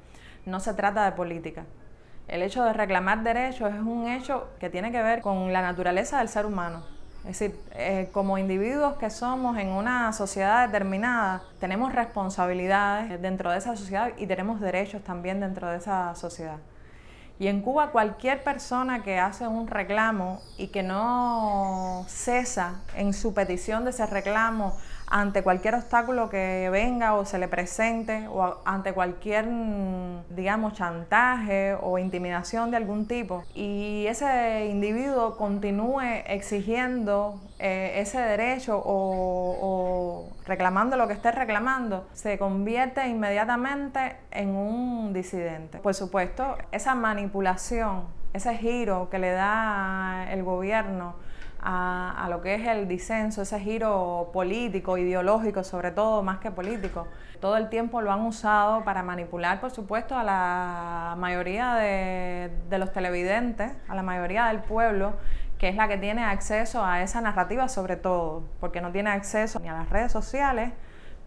no 0.47 0.59
se 0.59 0.73
trata 0.73 1.05
de 1.05 1.11
política. 1.11 1.65
El 2.27 2.41
hecho 2.41 2.63
de 2.63 2.73
reclamar 2.73 3.21
derechos 3.21 3.71
es 3.71 3.81
un 3.81 4.07
hecho 4.07 4.49
que 4.59 4.71
tiene 4.71 4.91
que 4.91 5.03
ver 5.03 5.21
con 5.21 5.53
la 5.53 5.61
naturaleza 5.61 6.17
del 6.17 6.27
ser 6.27 6.47
humano. 6.47 6.81
Es 7.19 7.37
decir, 7.37 7.59
eh, 7.75 8.09
como 8.11 8.39
individuos 8.39 8.95
que 8.95 9.11
somos 9.11 9.59
en 9.59 9.69
una 9.69 10.11
sociedad 10.13 10.65
determinada, 10.65 11.43
tenemos 11.59 11.93
responsabilidades 11.93 13.21
dentro 13.21 13.51
de 13.51 13.59
esa 13.59 13.75
sociedad 13.75 14.11
y 14.17 14.25
tenemos 14.25 14.59
derechos 14.59 15.03
también 15.03 15.39
dentro 15.39 15.67
de 15.69 15.77
esa 15.77 16.15
sociedad. 16.15 16.57
Y 17.39 17.47
en 17.47 17.61
Cuba 17.61 17.91
cualquier 17.91 18.43
persona 18.43 19.01
que 19.01 19.17
hace 19.17 19.47
un 19.47 19.67
reclamo 19.67 20.41
y 20.57 20.67
que 20.67 20.83
no 20.83 22.05
cesa 22.09 22.81
en 22.95 23.13
su 23.13 23.33
petición 23.33 23.85
de 23.85 23.91
ese 23.91 24.05
reclamo 24.05 24.77
ante 25.09 25.43
cualquier 25.43 25.75
obstáculo 25.75 26.29
que 26.29 26.69
venga 26.71 27.15
o 27.15 27.25
se 27.25 27.39
le 27.39 27.47
presente 27.47 28.27
o 28.29 28.57
ante 28.63 28.93
cualquier, 28.93 29.47
digamos, 30.29 30.73
chantaje 30.73 31.75
o 31.81 31.97
intimidación 31.97 32.71
de 32.71 32.77
algún 32.77 33.07
tipo 33.07 33.43
y 33.55 34.05
ese 34.07 34.67
individuo 34.67 35.35
continúe 35.35 36.23
exigiendo 36.27 37.39
eh, 37.57 37.93
ese 37.95 38.19
derecho 38.19 38.81
o, 38.83 40.29
reclamando 40.45 40.95
lo 40.95 41.07
que 41.07 41.13
esté 41.13 41.31
reclamando, 41.31 42.07
se 42.13 42.37
convierte 42.37 43.07
inmediatamente 43.07 44.15
en 44.31 44.49
un 44.49 45.13
disidente. 45.13 45.79
Por 45.79 45.93
supuesto, 45.93 46.57
esa 46.71 46.95
manipulación, 46.95 48.05
ese 48.33 48.55
giro 48.57 49.09
que 49.09 49.19
le 49.19 49.31
da 49.31 50.27
el 50.31 50.43
gobierno, 50.43 51.15
a, 51.61 52.27
lo 52.29 52.41
que 52.41 52.55
es 52.55 52.67
el 52.67 52.87
disenso, 52.87 53.41
ese 53.41 53.59
giro 53.59 54.29
político, 54.33 54.97
ideológico 54.97 55.63
sobre 55.63 55.91
todo, 55.91 56.23
más 56.23 56.39
que 56.39 56.51
político. 56.51 57.07
Todo 57.39 57.57
el 57.57 57.69
tiempo 57.69 58.01
lo 58.01 58.11
han 58.11 58.21
usado 58.21 58.83
para 58.83 59.03
manipular, 59.03 59.59
por 59.59 59.71
supuesto, 59.71 60.17
a 60.17 60.23
la 60.23 61.15
mayoría 61.17 61.75
de, 61.75 62.51
de 62.69 62.77
los 62.77 62.91
televidentes, 62.91 63.71
a 63.87 63.95
la 63.95 64.03
mayoría 64.03 64.45
del 64.47 64.59
pueblo, 64.59 65.13
que 65.57 65.69
es 65.69 65.75
la 65.75 65.87
que 65.87 65.97
tiene 65.97 66.23
acceso 66.23 66.83
a 66.83 67.01
esa 67.01 67.21
narrativa 67.21 67.67
sobre 67.67 67.95
todo, 67.97 68.43
porque 68.59 68.81
no 68.81 68.91
tiene 68.91 69.09
acceso 69.09 69.59
ni 69.59 69.67
a 69.67 69.73
las 69.73 69.89
redes 69.89 70.11
sociales, 70.11 70.71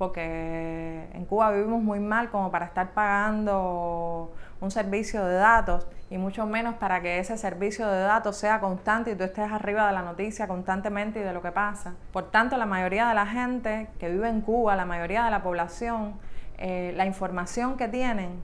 porque 0.03 1.07
en 1.15 1.25
Cuba 1.27 1.53
vivimos 1.53 1.81
muy 1.81 2.01
mal 2.01 2.29
como 2.29 2.51
para 2.51 2.67
estar 2.67 2.91
pagando 2.91 4.33
un 4.61 4.71
servicio 4.73 5.25
de 5.25 5.37
datos 5.37 5.87
y 6.11 6.19
mucho 6.19 6.45
menos 6.45 6.75
para 6.75 7.01
que 7.01 7.21
ese 7.21 7.39
servicio 7.39 7.87
de 7.87 8.01
datos 8.01 8.37
sea 8.37 8.59
constante 8.59 9.13
y 9.13 9.15
tú 9.15 9.23
estés 9.23 9.53
arriba 9.53 9.87
de 9.87 9.93
la 9.93 10.03
noticia 10.03 10.49
constantemente 10.49 11.21
y 11.21 11.23
de 11.23 11.33
lo 11.33 11.41
que 11.41 11.53
pasa. 11.53 11.95
Por 12.13 12.33
tanto, 12.33 12.57
la 12.57 12.67
mayoría 12.67 13.07
de 13.07 13.15
la 13.15 13.27
gente 13.27 13.91
que 14.01 14.11
vive 14.11 14.29
en 14.29 14.41
Cuba, 14.41 14.75
la 14.75 14.87
mayoría 14.87 15.23
de 15.25 15.31
la 15.31 15.45
población, 15.45 16.15
eh, 16.59 16.93
la 16.97 17.07
información 17.07 17.77
que 17.77 17.87
tienen, 17.87 18.43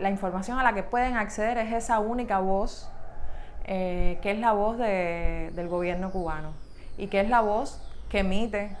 la 0.00 0.10
información 0.10 0.58
a 0.58 0.64
la 0.64 0.72
que 0.72 0.82
pueden 0.82 1.16
acceder 1.16 1.58
es 1.58 1.72
esa 1.72 2.00
única 2.00 2.40
voz, 2.40 2.90
eh, 3.66 4.18
que 4.20 4.32
es 4.32 4.40
la 4.40 4.50
voz 4.50 4.76
del 4.78 5.68
gobierno 5.68 6.10
cubano 6.10 6.54
y 6.96 7.06
que 7.06 7.20
es 7.20 7.28
la 7.28 7.40
voz 7.40 7.88
que 8.08 8.18
emite 8.18 8.76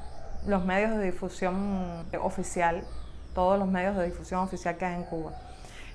los 0.46 0.64
medios 0.64 0.96
de 0.96 1.04
difusión 1.04 2.06
oficial, 2.20 2.84
todos 3.34 3.58
los 3.58 3.68
medios 3.68 3.96
de 3.96 4.06
difusión 4.06 4.40
oficial 4.40 4.76
que 4.76 4.84
hay 4.84 4.94
en 4.94 5.04
Cuba. 5.04 5.32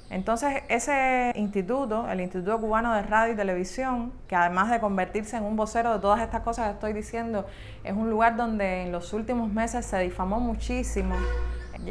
Entonces, 0.09 0.61
ese 0.69 1.31
instituto, 1.35 2.07
el 2.09 2.21
Instituto 2.21 2.59
Cubano 2.59 2.93
de 2.93 3.01
Radio 3.01 3.33
y 3.33 3.35
Televisión, 3.35 4.13
que 4.27 4.35
además 4.35 4.69
de 4.69 4.79
convertirse 4.79 5.37
en 5.37 5.43
un 5.43 5.55
vocero 5.55 5.93
de 5.93 5.99
todas 5.99 6.21
estas 6.21 6.41
cosas 6.41 6.67
que 6.67 6.73
estoy 6.73 6.93
diciendo, 6.93 7.47
es 7.83 7.93
un 7.93 8.09
lugar 8.09 8.35
donde 8.35 8.83
en 8.83 8.91
los 8.91 9.11
últimos 9.13 9.51
meses 9.51 9.85
se 9.85 9.97
difamó 9.99 10.39
muchísimo 10.39 11.15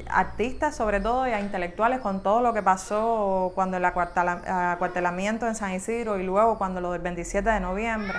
artistas 0.09 0.77
sobre 0.77 1.01
todo 1.01 1.29
y 1.29 1.33
a 1.33 1.41
intelectuales 1.41 2.01
con 2.01 2.23
todo 2.23 2.41
lo 2.41 2.55
que 2.55 2.63
pasó 2.63 3.53
cuando 3.55 3.77
el 3.77 3.85
acuartelamiento 3.85 5.47
en 5.47 5.55
San 5.55 5.73
Isidro 5.73 6.19
y 6.19 6.23
luego 6.23 6.59
cuando 6.59 6.81
lo 6.81 6.93
del 6.93 7.03
27 7.03 7.49
de 7.51 7.61
noviembre 7.61 8.19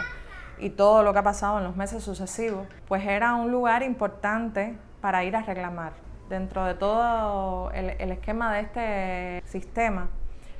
y 0.59 0.69
todo 0.69 1.03
lo 1.03 1.13
que 1.13 1.19
ha 1.19 1.23
pasado 1.23 1.57
en 1.57 1.63
los 1.63 1.75
meses 1.75 2.03
sucesivos, 2.03 2.67
pues 2.87 3.05
era 3.05 3.35
un 3.35 3.51
lugar 3.51 3.83
importante 3.83 4.77
para 5.01 5.23
ir 5.23 5.35
a 5.35 5.41
reclamar 5.41 5.93
dentro 6.29 6.65
de 6.65 6.73
todo 6.73 7.71
el, 7.71 8.11
esquema 8.11 8.53
de 8.53 8.61
este 8.61 9.47
sistema, 9.47 10.07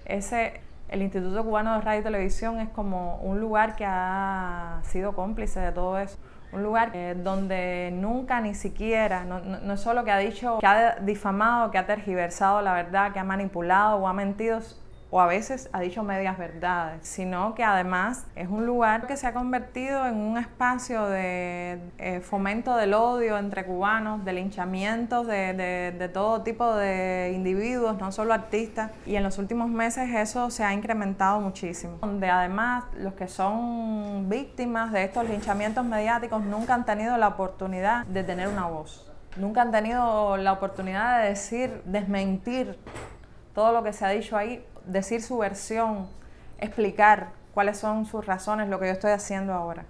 ese, 0.06 0.62
el 0.90 1.02
Instituto 1.02 1.44
Cubano 1.44 1.76
de 1.76 1.82
Radio 1.82 2.02
y 2.02 2.04
Televisión 2.04 2.60
es 2.60 2.70
como 2.70 3.18
un 3.18 3.40
lugar 3.40 3.76
que 3.76 3.86
ha 3.86 4.82
sido 4.84 5.14
cómplice 5.14 5.60
de 5.60 5.72
todo 5.72 5.98
eso. 5.98 6.18
Un 6.52 6.62
lugar 6.62 6.92
eh, 6.94 7.16
donde 7.18 7.90
nunca 7.92 8.40
ni 8.40 8.54
siquiera, 8.54 9.26
no, 9.26 9.40
no, 9.40 9.74
es 9.74 9.80
solo 9.80 10.04
que 10.04 10.12
ha 10.12 10.20
dicho, 10.20 10.60
que 10.60 10.68
ha 10.68 10.98
difamado, 10.98 11.72
que 11.72 11.80
ha 11.80 11.88
tergiversado 11.88 12.62
la 12.62 12.74
verdad, 12.74 13.12
que 13.12 13.18
ha 13.18 13.24
manipulado 13.24 13.98
o 13.98 14.08
ha 14.08 14.14
mentido, 14.14 14.60
o 15.14 15.22
a 15.22 15.28
veces 15.28 15.70
ha 15.74 15.80
dicho 15.80 16.02
medias 16.02 16.40
verdades, 16.40 17.08
sino 17.08 17.54
que 17.54 17.64
además 17.64 18.26
es 18.36 18.50
un 18.50 18.66
lugar 18.66 19.06
que 19.06 19.16
se 19.16 19.28
ha 19.28 19.34
convertido 19.34 20.08
en 20.08 20.16
un 20.16 20.40
espacio 20.40 21.06
de 21.06 21.80
eh, 22.00 22.20
fomento 22.22 22.76
del 22.76 22.96
odio 22.96 23.38
entre 23.38 23.64
cubanos, 23.64 24.26
de 24.26 24.34
linchamientos 24.34 25.28
de, 25.28 25.54
de, 25.54 26.10
todo 26.10 26.42
tipo 26.42 26.74
de 26.74 27.32
individuos, 27.36 28.00
no 28.00 28.12
solo 28.12 28.34
artistas, 28.34 28.90
y 29.06 29.16
en 29.16 29.22
los 29.22 29.38
últimos 29.38 29.70
meses 29.70 30.10
eso 30.10 30.50
se 30.50 30.64
ha 30.64 30.74
incrementado 30.74 31.40
muchísimo, 31.42 32.00
donde 32.02 32.32
además 32.32 32.86
los 32.98 33.14
que 33.14 33.28
son 33.28 34.28
víctimas 34.30 34.92
de 34.92 35.04
estos 35.04 35.30
linchamientos 35.30 35.86
mediáticos 35.86 36.44
nunca 36.44 36.74
han 36.74 36.86
tenido 36.86 37.18
la 37.18 37.28
oportunidad 37.28 38.08
de 38.08 38.24
tener 38.24 38.48
una 38.48 38.66
voz. 38.66 39.12
Nunca 39.38 39.62
han 39.62 39.70
tenido 39.70 40.38
la 40.38 40.54
oportunidad 40.54 41.22
de 41.22 41.30
decir, 41.30 41.84
desmentir 41.86 42.80
todo 43.54 43.72
lo 43.72 43.84
que 43.84 43.94
se 43.94 44.06
ha 44.06 44.10
dicho 44.10 44.36
ahí 44.36 44.66
decir 44.86 45.22
su 45.22 45.38
versión, 45.38 46.08
explicar 46.58 47.30
cuáles 47.54 47.78
son 47.78 48.06
sus 48.06 48.26
razones, 48.26 48.70
lo 48.70 48.80
que 48.80 48.88
yo 48.88 48.94
estoy 48.94 49.12
haciendo 49.12 49.54
ahora. 49.54 49.86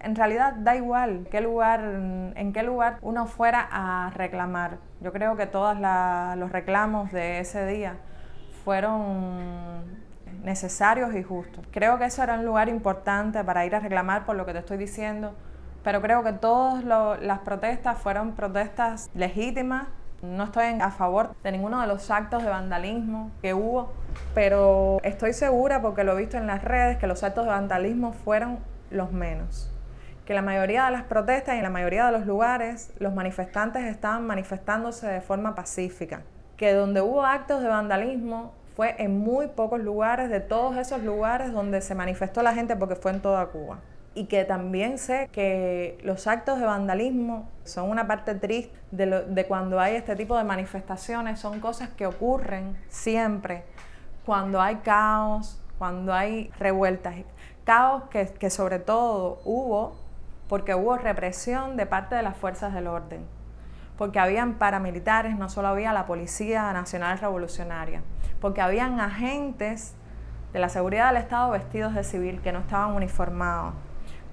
En 0.00 0.14
realidad 0.14 0.54
da 0.54 0.76
igual 0.76 1.26
qué 1.30 1.40
lugar, 1.40 1.80
en 1.80 2.52
qué 2.52 2.62
lugar 2.62 2.98
uno 3.02 3.26
fuera 3.26 3.66
a 3.70 4.10
reclamar. 4.10 4.78
Yo 5.00 5.12
creo 5.12 5.36
que 5.36 5.46
todos 5.46 5.76
los 6.36 6.52
reclamos 6.52 7.10
de 7.12 7.40
ese 7.40 7.66
día 7.66 7.96
fueron 8.64 10.04
necesarios 10.44 11.14
y 11.14 11.22
justos. 11.22 11.64
Creo 11.72 11.98
que 11.98 12.04
eso 12.04 12.22
era 12.22 12.34
un 12.34 12.44
lugar 12.44 12.68
importante 12.68 13.42
para 13.42 13.64
ir 13.64 13.74
a 13.74 13.80
reclamar 13.80 14.26
por 14.26 14.36
lo 14.36 14.44
que 14.44 14.52
te 14.52 14.58
estoy 14.58 14.76
diciendo, 14.76 15.34
pero 15.82 16.02
creo 16.02 16.22
que 16.22 16.32
todas 16.32 16.84
las 16.84 17.38
protestas 17.40 17.98
fueron 17.98 18.32
protestas 18.32 19.10
legítimas 19.14 19.88
no 20.22 20.44
estoy 20.44 20.64
a 20.80 20.90
favor 20.90 21.34
de 21.42 21.52
ninguno 21.52 21.80
de 21.80 21.86
los 21.86 22.10
actos 22.10 22.42
de 22.42 22.48
vandalismo 22.48 23.30
que 23.42 23.54
hubo, 23.54 23.92
pero 24.34 24.98
estoy 25.02 25.32
segura, 25.32 25.82
porque 25.82 26.04
lo 26.04 26.12
he 26.12 26.16
visto 26.16 26.36
en 26.36 26.46
las 26.46 26.64
redes, 26.64 26.98
que 26.98 27.06
los 27.06 27.22
actos 27.22 27.44
de 27.44 27.50
vandalismo 27.50 28.12
fueron 28.12 28.58
los 28.90 29.12
menos. 29.12 29.70
Que 30.24 30.34
la 30.34 30.42
mayoría 30.42 30.86
de 30.86 30.90
las 30.90 31.04
protestas 31.04 31.54
y 31.54 31.58
en 31.58 31.62
la 31.62 31.70
mayoría 31.70 32.06
de 32.06 32.12
los 32.12 32.26
lugares 32.26 32.92
los 32.98 33.14
manifestantes 33.14 33.84
estaban 33.84 34.26
manifestándose 34.26 35.06
de 35.06 35.20
forma 35.20 35.54
pacífica. 35.54 36.22
Que 36.56 36.72
donde 36.72 37.00
hubo 37.00 37.24
actos 37.24 37.62
de 37.62 37.68
vandalismo 37.68 38.52
fue 38.74 38.96
en 38.98 39.18
muy 39.18 39.46
pocos 39.48 39.80
lugares, 39.80 40.30
de 40.30 40.40
todos 40.40 40.76
esos 40.76 41.02
lugares 41.02 41.52
donde 41.52 41.80
se 41.80 41.94
manifestó 41.94 42.42
la 42.42 42.54
gente, 42.54 42.76
porque 42.76 42.96
fue 42.96 43.12
en 43.12 43.20
toda 43.20 43.46
Cuba 43.46 43.78
y 44.16 44.24
que 44.24 44.46
también 44.46 44.96
sé 44.96 45.28
que 45.30 45.98
los 46.02 46.26
actos 46.26 46.58
de 46.58 46.64
vandalismo 46.64 47.50
son 47.64 47.90
una 47.90 48.06
parte 48.06 48.34
triste 48.34 48.74
de, 48.90 49.44
cuando 49.46 49.78
hay 49.78 49.94
este 49.94 50.16
tipo 50.16 50.38
de 50.38 50.42
manifestaciones, 50.42 51.38
son 51.38 51.60
cosas 51.60 51.90
que 51.90 52.06
ocurren 52.06 52.78
siempre. 52.88 53.64
Cuando 54.24 54.62
hay 54.62 54.76
caos, 54.76 55.62
cuando 55.76 56.14
hay 56.14 56.50
revueltas. 56.58 57.14
Caos 57.64 58.04
que, 58.08 58.24
que 58.24 58.48
sobre 58.48 58.78
todo 58.78 59.38
hubo 59.44 59.98
porque 60.48 60.74
hubo 60.74 60.96
represión 60.96 61.76
de 61.76 61.84
parte 61.84 62.14
de 62.14 62.22
las 62.22 62.38
fuerzas 62.38 62.72
del 62.72 62.86
orden, 62.86 63.20
porque 63.98 64.18
habían 64.18 64.54
paramilitares, 64.54 65.36
no 65.36 65.50
solo 65.50 65.68
había 65.68 65.92
la 65.92 66.06
Policía 66.06 66.72
Nacional 66.72 67.18
Revolucionaria, 67.18 68.00
porque 68.40 68.62
habían 68.62 68.98
agentes 68.98 69.94
de 70.54 70.58
la 70.58 70.70
seguridad 70.70 71.08
del 71.08 71.18
Estado 71.18 71.50
vestidos 71.50 71.94
de 71.94 72.02
civil 72.02 72.40
que 72.40 72.52
no 72.52 72.60
estaban 72.60 72.94
uniformados, 72.94 73.74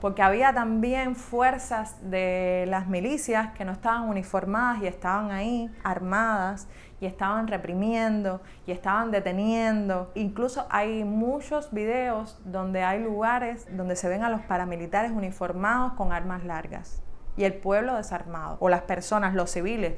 porque 0.04 0.22
había 0.22 0.54
también 0.54 1.16
fuerzas 1.16 1.96
de 2.02 2.66
las 2.68 2.90
milicias 2.90 3.54
que 3.54 3.64
no 3.64 3.72
estaban 3.72 4.10
uniformadas 4.10 4.82
y 4.82 4.88
estaban 4.88 5.32
ahí 5.32 5.74
armadas 5.82 6.68
y 7.00 7.06
estaban 7.06 7.48
reprimiendo 7.48 8.42
y 8.68 8.74
estaban 8.74 9.12
deteniendo. 9.12 10.12
Incluso 10.14 10.68
hay 10.70 11.06
muchos 11.06 11.72
videos 11.72 12.38
donde 12.44 12.84
hay 12.84 13.02
lugares 13.02 13.66
donde 13.78 13.96
se 13.96 14.10
ven 14.10 14.24
a 14.24 14.30
los 14.30 14.42
paramilitares 14.42 15.14
uniformados 15.14 15.94
con 15.94 16.12
armas 16.12 16.44
largas 16.44 17.02
y 17.38 17.46
el 17.46 17.54
pueblo 17.54 17.96
desarmado, 17.96 18.58
o 18.60 18.68
las 18.68 18.82
personas, 18.82 19.34
los 19.34 19.52
civiles. 19.52 19.94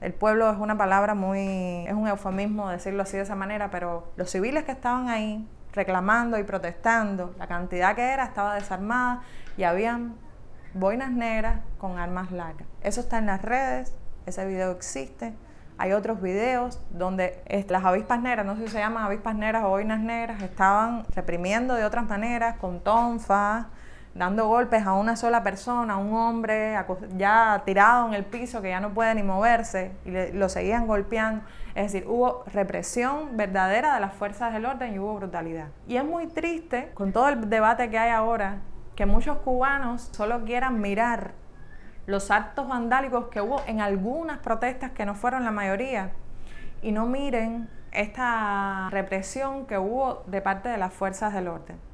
El 0.00 0.14
pueblo 0.14 0.50
es 0.50 0.58
una 0.58 0.76
palabra 0.76 1.14
muy, 1.14 1.84
es 1.86 1.94
un 1.94 2.08
eufemismo 2.08 2.70
decirlo 2.70 3.04
así 3.04 3.18
de 3.18 3.22
esa 3.22 3.36
manera, 3.36 3.70
pero 3.70 4.08
los 4.16 4.30
civiles 4.30 4.64
que 4.64 4.72
estaban 4.72 5.08
ahí 5.08 5.46
reclamando 5.74 6.38
y 6.38 6.44
protestando, 6.44 7.34
la 7.38 7.46
cantidad 7.46 7.94
que 7.94 8.02
era 8.02 8.24
estaba 8.24 8.54
desarmada 8.54 9.22
y 9.56 9.64
habían 9.64 10.14
boinas 10.72 11.10
negras 11.10 11.60
con 11.78 11.98
armas 11.98 12.30
largas. 12.30 12.66
Eso 12.80 13.00
está 13.00 13.18
en 13.18 13.26
las 13.26 13.42
redes, 13.42 13.94
ese 14.26 14.46
video 14.46 14.70
existe. 14.70 15.34
Hay 15.76 15.92
otros 15.92 16.22
videos 16.22 16.80
donde 16.90 17.42
las 17.68 17.84
avispas 17.84 18.20
negras, 18.20 18.46
no 18.46 18.54
sé 18.56 18.62
si 18.62 18.68
se 18.68 18.78
llaman 18.78 19.04
avispas 19.04 19.34
negras 19.34 19.64
o 19.64 19.70
boinas 19.70 20.00
negras, 20.00 20.40
estaban 20.40 21.04
reprimiendo 21.14 21.74
de 21.74 21.84
otras 21.84 22.08
maneras, 22.08 22.56
con 22.58 22.80
tonfas, 22.80 23.66
dando 24.14 24.46
golpes 24.46 24.86
a 24.86 24.92
una 24.92 25.16
sola 25.16 25.42
persona, 25.42 25.94
a 25.94 25.96
un 25.96 26.14
hombre 26.14 26.78
ya 27.16 27.62
tirado 27.64 28.08
en 28.08 28.14
el 28.14 28.24
piso 28.24 28.62
que 28.62 28.68
ya 28.68 28.80
no 28.80 28.90
puede 28.90 29.14
ni 29.14 29.22
moverse 29.22 29.92
y 30.04 30.32
lo 30.32 30.48
seguían 30.48 30.86
golpeando. 30.86 31.44
Es 31.74 31.92
decir, 31.92 32.08
hubo 32.08 32.44
represión 32.52 33.36
verdadera 33.36 33.94
de 33.94 34.00
las 34.00 34.14
fuerzas 34.14 34.52
del 34.52 34.66
orden 34.66 34.94
y 34.94 34.98
hubo 35.00 35.16
brutalidad. 35.16 35.68
Y 35.88 35.96
es 35.96 36.04
muy 36.04 36.28
triste, 36.28 36.92
con 36.94 37.12
todo 37.12 37.28
el 37.28 37.50
debate 37.50 37.90
que 37.90 37.98
hay 37.98 38.10
ahora, 38.10 38.58
que 38.94 39.06
muchos 39.06 39.38
cubanos 39.38 40.10
solo 40.12 40.44
quieran 40.44 40.80
mirar 40.80 41.32
los 42.06 42.30
actos 42.30 42.68
vandálicos 42.68 43.26
que 43.26 43.40
hubo 43.40 43.62
en 43.66 43.80
algunas 43.80 44.38
protestas 44.38 44.92
que 44.92 45.04
no 45.04 45.14
fueron 45.14 45.44
la 45.44 45.50
mayoría 45.50 46.12
y 46.82 46.92
no 46.92 47.06
miren 47.06 47.68
esta 47.90 48.88
represión 48.90 49.66
que 49.66 49.78
hubo 49.78 50.22
de 50.26 50.40
parte 50.42 50.68
de 50.68 50.76
las 50.76 50.92
fuerzas 50.92 51.32
del 51.32 51.48
orden 51.48 51.93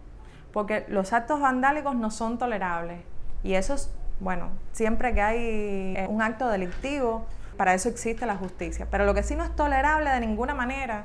porque 0.52 0.84
los 0.88 1.12
actos 1.12 1.40
vandálicos 1.40 1.94
no 1.94 2.10
son 2.10 2.38
tolerables 2.38 3.00
y 3.42 3.54
eso 3.54 3.74
es, 3.74 3.90
bueno, 4.20 4.48
siempre 4.72 5.14
que 5.14 5.22
hay 5.22 5.38
eh, 5.96 6.06
un 6.08 6.22
acto 6.22 6.48
delictivo, 6.48 7.26
para 7.56 7.74
eso 7.74 7.88
existe 7.88 8.26
la 8.26 8.36
justicia. 8.36 8.86
Pero 8.90 9.04
lo 9.04 9.14
que 9.14 9.22
sí 9.22 9.36
no 9.36 9.44
es 9.44 9.54
tolerable 9.54 10.10
de 10.10 10.20
ninguna 10.20 10.54
manera, 10.54 11.04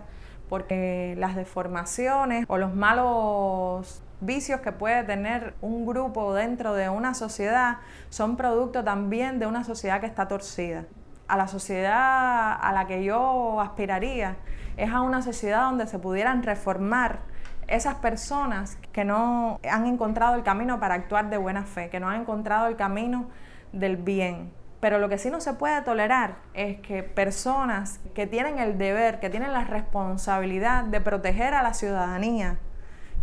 porque 0.50 1.16
las 1.18 1.36
deformaciones 1.36 2.46
o 2.48 2.58
los 2.58 2.74
malos 2.74 4.02
vicios 4.22 4.62
que 4.62 4.72
puede 4.72 5.04
tener 5.04 5.54
un 5.62 5.86
grupo 5.86 6.34
dentro 6.34 6.74
de 6.74 6.90
una 6.90 7.14
sociedad 7.14 7.78
son 8.10 8.38
producto 8.38 8.84
también 8.84 9.40
de 9.40 9.48
una 9.48 9.64
sociedad 9.64 10.00
que 10.00 10.08
está 10.08 10.28
torcida. 10.28 10.86
A 11.28 11.38
la 11.38 11.48
sociedad 11.48 12.58
a 12.62 12.72
la 12.74 12.86
que 12.88 13.04
yo 13.04 13.60
aspiraría 13.60 14.36
es 14.78 14.92
a 14.92 15.02
una 15.02 15.22
sociedad 15.22 15.64
donde 15.64 15.88
se 15.88 16.00
pudieran 16.00 16.44
reformar 16.44 17.20
esas 17.68 17.96
personas 17.96 18.78
que 18.92 19.04
no 19.04 19.60
han 19.70 19.86
encontrado 19.88 20.36
el 20.36 20.44
camino 20.44 20.80
para 20.80 20.96
actuar 20.96 21.30
de 21.30 21.38
buena 21.38 21.64
fe, 21.64 21.90
que 21.90 22.00
no 22.00 22.10
han 22.10 22.22
encontrado 22.22 22.68
el 22.68 22.76
camino 22.76 23.28
del 23.72 23.98
bien. 23.98 24.52
Pero 24.80 25.00
lo 25.00 25.10
que 25.10 25.18
sí 25.18 25.32
no 25.32 25.42
se 25.42 25.54
puede 25.54 25.82
tolerar 25.82 26.36
es 26.54 26.80
que 26.82 27.02
personas 27.02 28.00
que 28.14 28.28
tienen 28.28 28.60
el 28.60 28.78
deber, 28.78 29.20
que 29.20 29.30
tienen 29.30 29.54
la 29.54 29.64
responsabilidad 29.64 30.84
de 30.84 31.02
proteger 31.02 31.54
a 31.54 31.64
la 31.64 31.74
ciudadanía, 31.74 32.58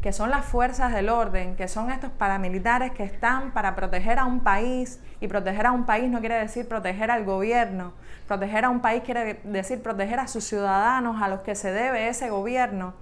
que 0.00 0.12
son 0.12 0.30
las 0.30 0.44
fuerzas 0.44 0.92
del 0.92 1.08
orden, 1.08 1.54
que 1.54 1.68
son 1.68 1.92
estos 1.92 2.10
paramilitares 2.10 2.90
que 2.90 3.04
están 3.04 3.52
para 3.52 3.76
proteger 3.76 4.18
a 4.18 4.24
un 4.24 4.40
país, 4.40 5.00
y 5.20 5.28
proteger 5.28 5.66
a 5.66 5.72
un 5.72 5.86
país 5.86 6.10
no 6.10 6.18
quiere 6.18 6.34
decir 6.34 6.66
proteger 6.66 7.12
al 7.12 7.24
gobierno, 7.24 7.92
proteger 8.26 8.64
a 8.64 8.70
un 8.70 8.80
país 8.80 9.04
quiere 9.04 9.40
decir 9.44 9.80
proteger 9.80 10.18
a 10.18 10.26
sus 10.26 10.42
ciudadanos, 10.42 11.22
a 11.22 11.28
los 11.28 11.42
que 11.42 11.54
se 11.54 11.70
debe 11.70 12.08
ese 12.08 12.28
gobierno 12.28 12.94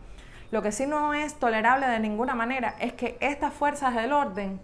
lo 0.50 0.62
que 0.62 0.72
sí 0.72 0.86
no 0.86 1.14
es 1.14 1.34
tolerable 1.34 1.86
de 1.86 2.00
ninguna 2.00 2.34
manera 2.34 2.74
es 2.80 2.92
que 2.92 3.16
estas 3.20 3.52
fuerzas 3.52 3.94
del 3.94 4.12
orden 4.12 4.60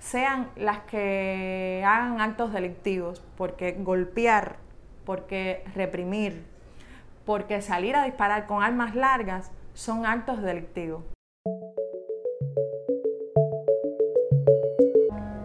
sean 0.00 0.48
las 0.56 0.80
que 0.80 1.82
hagan 1.86 2.20
actos 2.20 2.52
delictivos, 2.52 3.22
porque 3.36 3.72
golpear, 3.72 4.56
porque 5.04 5.64
reprimir, 5.74 6.44
porque 7.24 7.62
salir 7.62 7.94
a 7.94 8.04
disparar 8.04 8.46
con 8.46 8.62
armas 8.62 8.94
largas 8.94 9.50
son 9.74 10.06
actos 10.06 10.42
delictivos. 10.42 11.04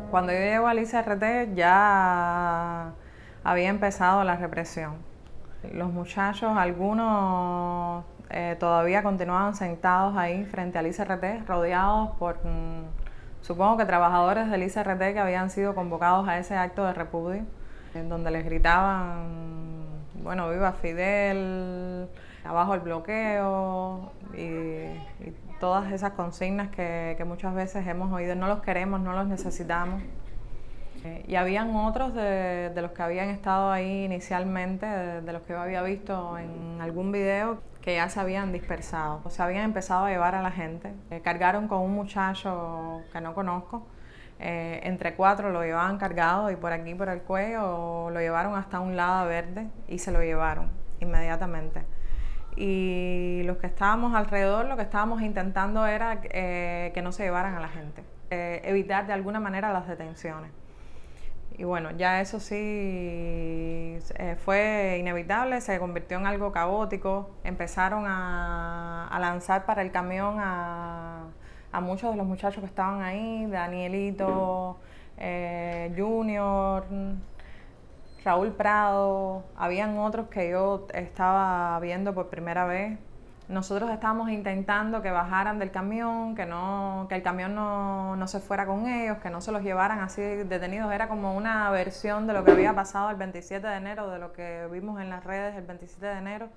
Cuando 0.10 0.32
yo 0.32 0.40
llego 0.40 0.68
al 0.68 0.80
ICRT 0.80 1.56
ya 1.56 2.94
había 3.44 3.70
empezado 3.70 4.24
la 4.24 4.36
represión. 4.38 4.98
Los 5.72 5.92
muchachos, 5.92 6.56
algunos 6.56 8.06
eh, 8.36 8.56
todavía 8.60 9.04
continuaban 9.04 9.56
sentados 9.56 10.18
ahí 10.18 10.44
frente 10.46 10.80
al 10.80 10.88
ICRT, 10.88 11.48
rodeados 11.48 12.10
por, 12.18 12.38
mm, 12.44 12.84
supongo 13.42 13.78
que 13.78 13.86
trabajadores 13.86 14.50
del 14.50 14.64
ICRT 14.64 15.14
que 15.14 15.20
habían 15.20 15.52
sido 15.52 15.76
convocados 15.76 16.28
a 16.28 16.40
ese 16.40 16.56
acto 16.56 16.84
de 16.84 16.94
repudio, 16.94 17.44
en 17.94 18.10
donde 18.10 18.32
les 18.32 18.44
gritaban, 18.44 19.86
bueno, 20.24 20.50
viva 20.50 20.72
Fidel, 20.74 22.08
abajo 22.44 22.74
el 22.74 22.80
bloqueo 22.80 24.12
y, 24.36 25.14
todas 25.60 25.94
esas 25.94 26.12
consignas 26.14 26.70
que, 26.72 27.24
muchas 27.26 27.54
veces 27.54 27.88
hemos 27.88 28.12
oído, 28.12 28.36
no 28.36 28.48
los 28.48 28.62
queremos, 28.62 29.00
no 29.00 29.14
los 29.14 29.28
necesitamos. 29.28 30.02
Eh, 31.06 31.24
y 31.28 31.36
habían 31.36 31.74
otros 31.76 32.14
de, 32.16 32.74
los 32.76 32.92
que 32.92 33.02
habían 33.02 33.30
estado 33.30 33.72
ahí 33.72 34.04
inicialmente, 34.04 34.86
de, 34.86 35.32
los 35.32 35.44
que 35.44 35.54
yo 35.54 35.62
había 35.62 35.82
visto 35.84 36.38
en 36.38 36.82
algún 36.82 37.14
video, 37.14 37.60
que 37.84 37.96
ya 37.96 38.08
se 38.08 38.18
habían 38.18 38.54
dispersado, 38.54 39.20
o 39.26 39.30
se 39.30 39.44
habían 39.44 39.66
empezado 39.66 40.06
a 40.06 40.10
llevar 40.10 40.36
a 40.36 40.42
la 40.42 40.52
gente. 40.52 40.94
Eh, 41.12 41.20
cargaron 41.22 41.68
con 41.68 41.80
un 41.82 41.94
muchacho 41.94 43.02
que 43.12 43.20
no 43.20 43.34
conozco, 43.34 43.86
eh, 44.40 44.80
entre 44.84 45.16
cuatro 45.16 45.52
lo 45.52 45.64
llevaban 45.64 45.98
cargado 45.98 46.50
y 46.50 46.56
por 46.56 46.72
aquí, 46.72 46.96
por 46.96 47.10
el 47.10 47.22
cuello, 47.22 48.10
lo 48.10 48.20
llevaron 48.22 48.56
hasta 48.56 48.80
un 48.80 48.96
lado 48.96 49.28
verde 49.28 49.68
y 49.90 50.00
se 50.00 50.14
lo 50.14 50.22
llevaron 50.22 50.72
inmediatamente. 51.02 51.84
Y 52.56 53.42
los 53.46 53.58
que 53.58 53.68
estábamos 53.68 54.16
alrededor, 54.16 54.66
lo 54.66 54.78
que 54.78 54.84
estábamos 54.84 55.22
intentando 55.22 55.86
era 55.86 56.22
que 56.22 57.02
no 57.04 57.12
se 57.12 57.24
llevaran 57.24 57.56
a 57.56 57.60
la 57.60 57.68
gente, 57.68 58.04
evitar 58.30 59.08
de 59.08 59.14
alguna 59.14 59.40
manera 59.40 59.74
las 59.74 59.88
detenciones. 59.88 60.52
Y 61.56 61.66
bueno, 61.66 61.92
ya 61.92 62.20
eso 62.22 62.40
sí 62.40 62.56
eh, 62.56 64.36
fue 64.44 64.98
inevitable, 65.00 65.62
se 65.62 65.78
convirtió 65.80 66.18
en 66.18 66.26
algo 66.26 66.52
caótico. 66.52 67.30
Empezaron 67.44 68.06
a, 68.08 69.16
lanzar 69.20 69.66
para 69.66 69.82
el 69.84 69.92
camión 69.92 70.38
a, 70.40 71.28
muchos 71.82 72.12
de 72.12 72.18
los 72.18 72.26
muchachos 72.26 72.60
que 72.62 72.66
estaban 72.68 73.02
ahí, 73.02 73.46
Danielito, 73.48 74.78
eh, 75.18 75.94
Junior, 75.96 76.86
Raúl 78.26 78.52
Prado. 78.54 79.44
Habían 79.56 79.98
otros 80.00 80.28
que 80.30 80.50
yo 80.50 80.88
estaba 80.94 81.80
viendo 81.80 82.14
por 82.14 82.30
primera 82.30 82.66
vez 82.66 82.98
nosotros 83.48 83.90
estábamos 83.92 84.30
intentando 84.30 85.02
que 85.02 85.12
bajaran 85.12 85.60
del 85.60 85.72
camión, 85.72 86.36
que, 86.36 86.46
no, 86.46 87.08
que 87.10 87.16
el 87.16 87.24
camión 87.24 87.56
no, 87.56 88.16
no, 88.16 88.28
se 88.28 88.40
fuera 88.40 88.66
con 88.66 88.88
ellos, 88.88 89.18
que 89.20 89.30
no 89.30 89.42
se 89.42 89.52
los 89.52 89.64
llevaran 89.64 90.00
así 90.00 90.22
detenidos. 90.22 90.92
Era 90.94 91.08
como 91.08 91.36
una 91.36 91.70
versión 91.72 92.28
de 92.28 92.34
lo 92.34 92.44
que 92.46 92.52
había 92.52 92.74
pasado 92.74 93.10
el 93.10 93.18
27 93.18 93.66
de 93.66 93.76
enero, 93.76 94.10
de 94.10 94.20
lo 94.20 94.34
que 94.34 94.68
vimos 94.72 95.02
en 95.02 95.10
las 95.10 95.24
redes 95.24 95.56
el 95.56 95.66
27 95.66 96.06
de 96.06 96.18
enero. 96.18 96.50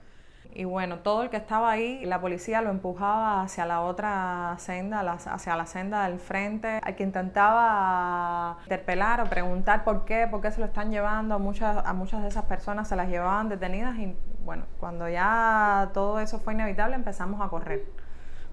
Y 0.59 0.65
bueno, 0.65 1.01
todo 1.01 1.23
el 1.23 1.29
que 1.29 1.37
estaba 1.37 1.71
ahí, 1.71 2.03
la 2.07 2.19
policía 2.19 2.63
lo 2.63 2.71
empujaba 2.71 3.43
hacia 3.43 3.67
la 3.67 3.83
otra 3.83 4.55
senda, 4.57 5.01
hacia 5.13 5.55
la 5.55 5.67
senda 5.67 6.09
del 6.09 6.19
frente, 6.19 6.81
al 6.83 6.97
que 6.97 7.03
intentaba 7.03 8.57
interpelar 8.63 9.21
o 9.21 9.25
preguntar 9.27 9.85
por 9.85 10.07
qué, 10.07 10.27
por 10.27 10.41
qué 10.41 10.51
se 10.51 10.61
lo 10.61 10.65
están 10.65 10.91
llevando. 10.91 11.35
A 11.35 11.39
muchas, 11.39 11.85
a 11.85 11.93
muchas 11.93 12.23
de 12.23 12.29
esas 12.29 12.47
personas 12.47 12.89
se 12.89 12.97
las 12.97 13.11
llevaban 13.11 13.51
detenidas 13.51 13.99
y 13.99 14.17
bueno, 14.47 14.65
cuando 14.81 15.07
ya 15.11 15.91
todo 15.93 16.21
eso 16.21 16.39
fue 16.39 16.55
inevitable 16.55 16.97
empezamos 16.97 17.43
a 17.43 17.51
correr. 17.51 17.85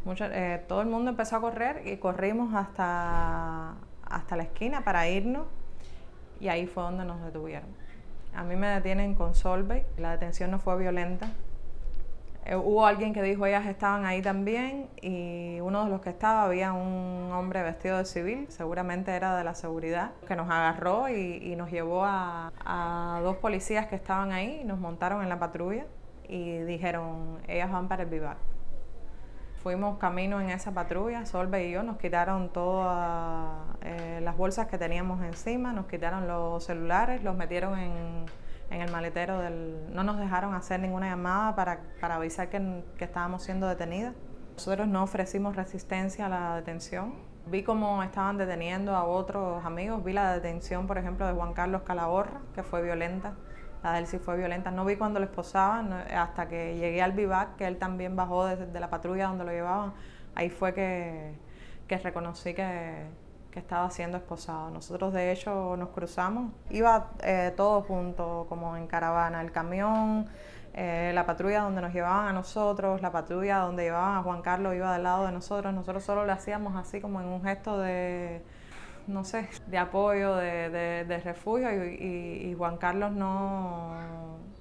Eh, 0.05 0.61
todo 0.67 0.81
el 0.81 0.87
mundo 0.87 1.09
empezó 1.09 1.37
a 1.37 1.39
correr 1.39 1.87
y 1.87 1.95
corrimos 1.95 2.53
hasta, 2.53 3.75
hasta 4.05 4.35
la 4.35 4.43
esquina 4.43 4.83
para 4.83 5.07
irnos 5.07 5.47
y 6.41 6.49
ahí 6.49 6.67
fue 6.67 6.83
donde 6.83 7.05
nos 7.05 7.23
detuvieron. 7.23 7.69
A 8.35 8.43
mí 8.43 8.57
me 8.57 8.67
detienen 8.67 9.15
con 9.15 9.35
Solvay, 9.35 9.85
la 9.97 10.11
detención 10.11 10.51
no 10.51 10.59
fue 10.59 10.77
violenta, 10.77 11.29
eh, 12.45 12.55
hubo 12.57 12.85
alguien 12.85 13.13
que 13.13 13.21
dijo 13.21 13.45
ellas 13.45 13.65
estaban 13.67 14.05
ahí 14.05 14.21
también 14.21 14.89
y 15.01 15.61
uno 15.61 15.85
de 15.85 15.89
los 15.89 16.01
que 16.01 16.09
estaba 16.09 16.43
había 16.43 16.73
un 16.73 17.31
hombre 17.31 17.63
vestido 17.63 17.97
de 17.97 18.05
civil, 18.05 18.47
seguramente 18.49 19.11
era 19.11 19.37
de 19.37 19.45
la 19.45 19.55
seguridad, 19.55 20.11
que 20.27 20.35
nos 20.35 20.49
agarró 20.49 21.07
y, 21.07 21.55
nos 21.55 21.71
llevó 21.71 22.03
a, 22.03 23.21
dos 23.23 23.37
policías 23.37 23.87
que 23.87 23.95
estaban 23.95 24.33
ahí, 24.33 24.63
nos 24.65 24.79
montaron 24.79 25.23
en 25.23 25.29
la 25.29 25.39
patrulla 25.39 25.85
y 26.27 26.59
dijeron, 26.59 27.39
ellas 27.47 27.71
van 27.71 27.87
para 27.87 28.03
el 28.03 28.09
vivar. 28.09 28.37
Fuimos 29.61 29.97
camino 29.97 30.41
en 30.41 30.49
esa 30.49 30.73
patrulla, 30.73 31.25
Solve 31.25 31.65
y 31.65 31.71
yo, 31.71 31.83
nos 31.83 31.97
quitaron 31.97 32.49
todas 32.49 33.49
eh, 33.81 34.19
las 34.21 34.35
bolsas 34.35 34.67
que 34.67 34.77
teníamos 34.77 35.23
encima, 35.23 35.71
nos 35.71 35.85
quitaron 35.85 36.27
los 36.27 36.65
celulares, 36.65 37.23
los 37.23 37.37
metieron 37.37 37.79
en 37.79 38.25
en 38.69 38.81
el 38.81 38.91
maletero 38.91 39.39
del... 39.39 39.93
No 39.93 40.03
nos 40.03 40.17
dejaron 40.17 40.53
hacer 40.53 40.79
ninguna 40.79 41.09
llamada 41.09 41.55
para, 41.55 41.81
para 41.99 42.15
avisar 42.15 42.49
que, 42.49 42.83
que 42.97 43.05
estábamos 43.05 43.43
siendo 43.43 43.67
detenidas. 43.67 44.13
Nosotros 44.55 44.87
no 44.87 45.03
ofrecimos 45.03 45.55
resistencia 45.55 46.27
a 46.27 46.29
la 46.29 46.55
detención. 46.55 47.13
Vi 47.47 47.63
cómo 47.63 48.01
estaban 48.03 48.37
deteniendo 48.37 48.95
a 48.95 49.03
otros 49.03 49.65
amigos. 49.65 50.03
Vi 50.03 50.13
la 50.13 50.33
detención, 50.33 50.87
por 50.87 50.97
ejemplo, 50.97 51.27
de 51.27 51.33
Juan 51.33 51.53
Carlos 51.53 51.81
Calahorra, 51.81 52.41
que 52.55 52.63
fue 52.63 52.81
violenta. 52.81 53.33
La 53.83 53.93
de 53.93 53.99
él 53.99 54.07
sí 54.07 54.17
fue 54.17 54.37
violenta. 54.37 54.71
No 54.71 54.85
vi 54.85 54.95
cuando 54.95 55.19
lo 55.19 55.25
esposaban, 55.25 55.91
hasta 55.91 56.47
que 56.47 56.77
llegué 56.77 57.01
al 57.01 57.11
vivac, 57.11 57.57
que 57.57 57.67
él 57.67 57.77
también 57.77 58.15
bajó 58.15 58.45
desde 58.45 58.67
de 58.67 58.79
la 58.79 58.89
patrulla 58.89 59.27
donde 59.27 59.43
lo 59.43 59.51
llevaban. 59.51 59.93
Ahí 60.35 60.49
fue 60.49 60.73
que, 60.73 61.35
que 61.87 61.97
reconocí 61.97 62.53
que, 62.53 63.07
que 63.53 63.59
estaba 63.59 63.89
siendo 63.91 64.17
esposado. 64.17 64.71
Nosotros 64.71 65.13
de 65.13 65.31
hecho 65.31 65.77
nos 65.77 65.89
cruzamos, 65.89 66.51
iba 66.71 67.11
eh, 67.21 67.53
todo 67.55 67.81
junto 67.83 68.47
como 68.49 68.75
en 68.75 68.87
caravana, 68.87 69.41
el 69.41 69.51
camión, 69.51 70.27
eh, 70.73 71.11
la 71.13 71.27
patrulla 71.27 71.61
donde 71.61 71.81
nos 71.81 71.93
llevaban 71.93 72.27
a 72.27 72.33
nosotros, 72.33 72.99
la 73.03 73.11
patrulla 73.11 73.59
donde 73.59 73.83
llevaban 73.83 74.17
a 74.17 74.23
Juan 74.23 74.41
Carlos 74.41 74.73
iba 74.73 74.91
del 74.93 75.03
lado 75.03 75.27
de 75.27 75.31
nosotros, 75.31 75.71
nosotros 75.71 76.03
solo 76.03 76.25
le 76.25 76.31
hacíamos 76.31 76.75
así 76.75 76.99
como 76.99 77.21
en 77.21 77.27
un 77.27 77.43
gesto 77.43 77.77
de, 77.77 78.41
no 79.05 79.23
sé, 79.23 79.47
de 79.67 79.77
apoyo, 79.77 80.35
de, 80.35 81.21
refugio. 81.23 81.69
Y, 81.85 82.55
Juan 82.57 82.77
Carlos 82.77 83.11
no 83.11 83.91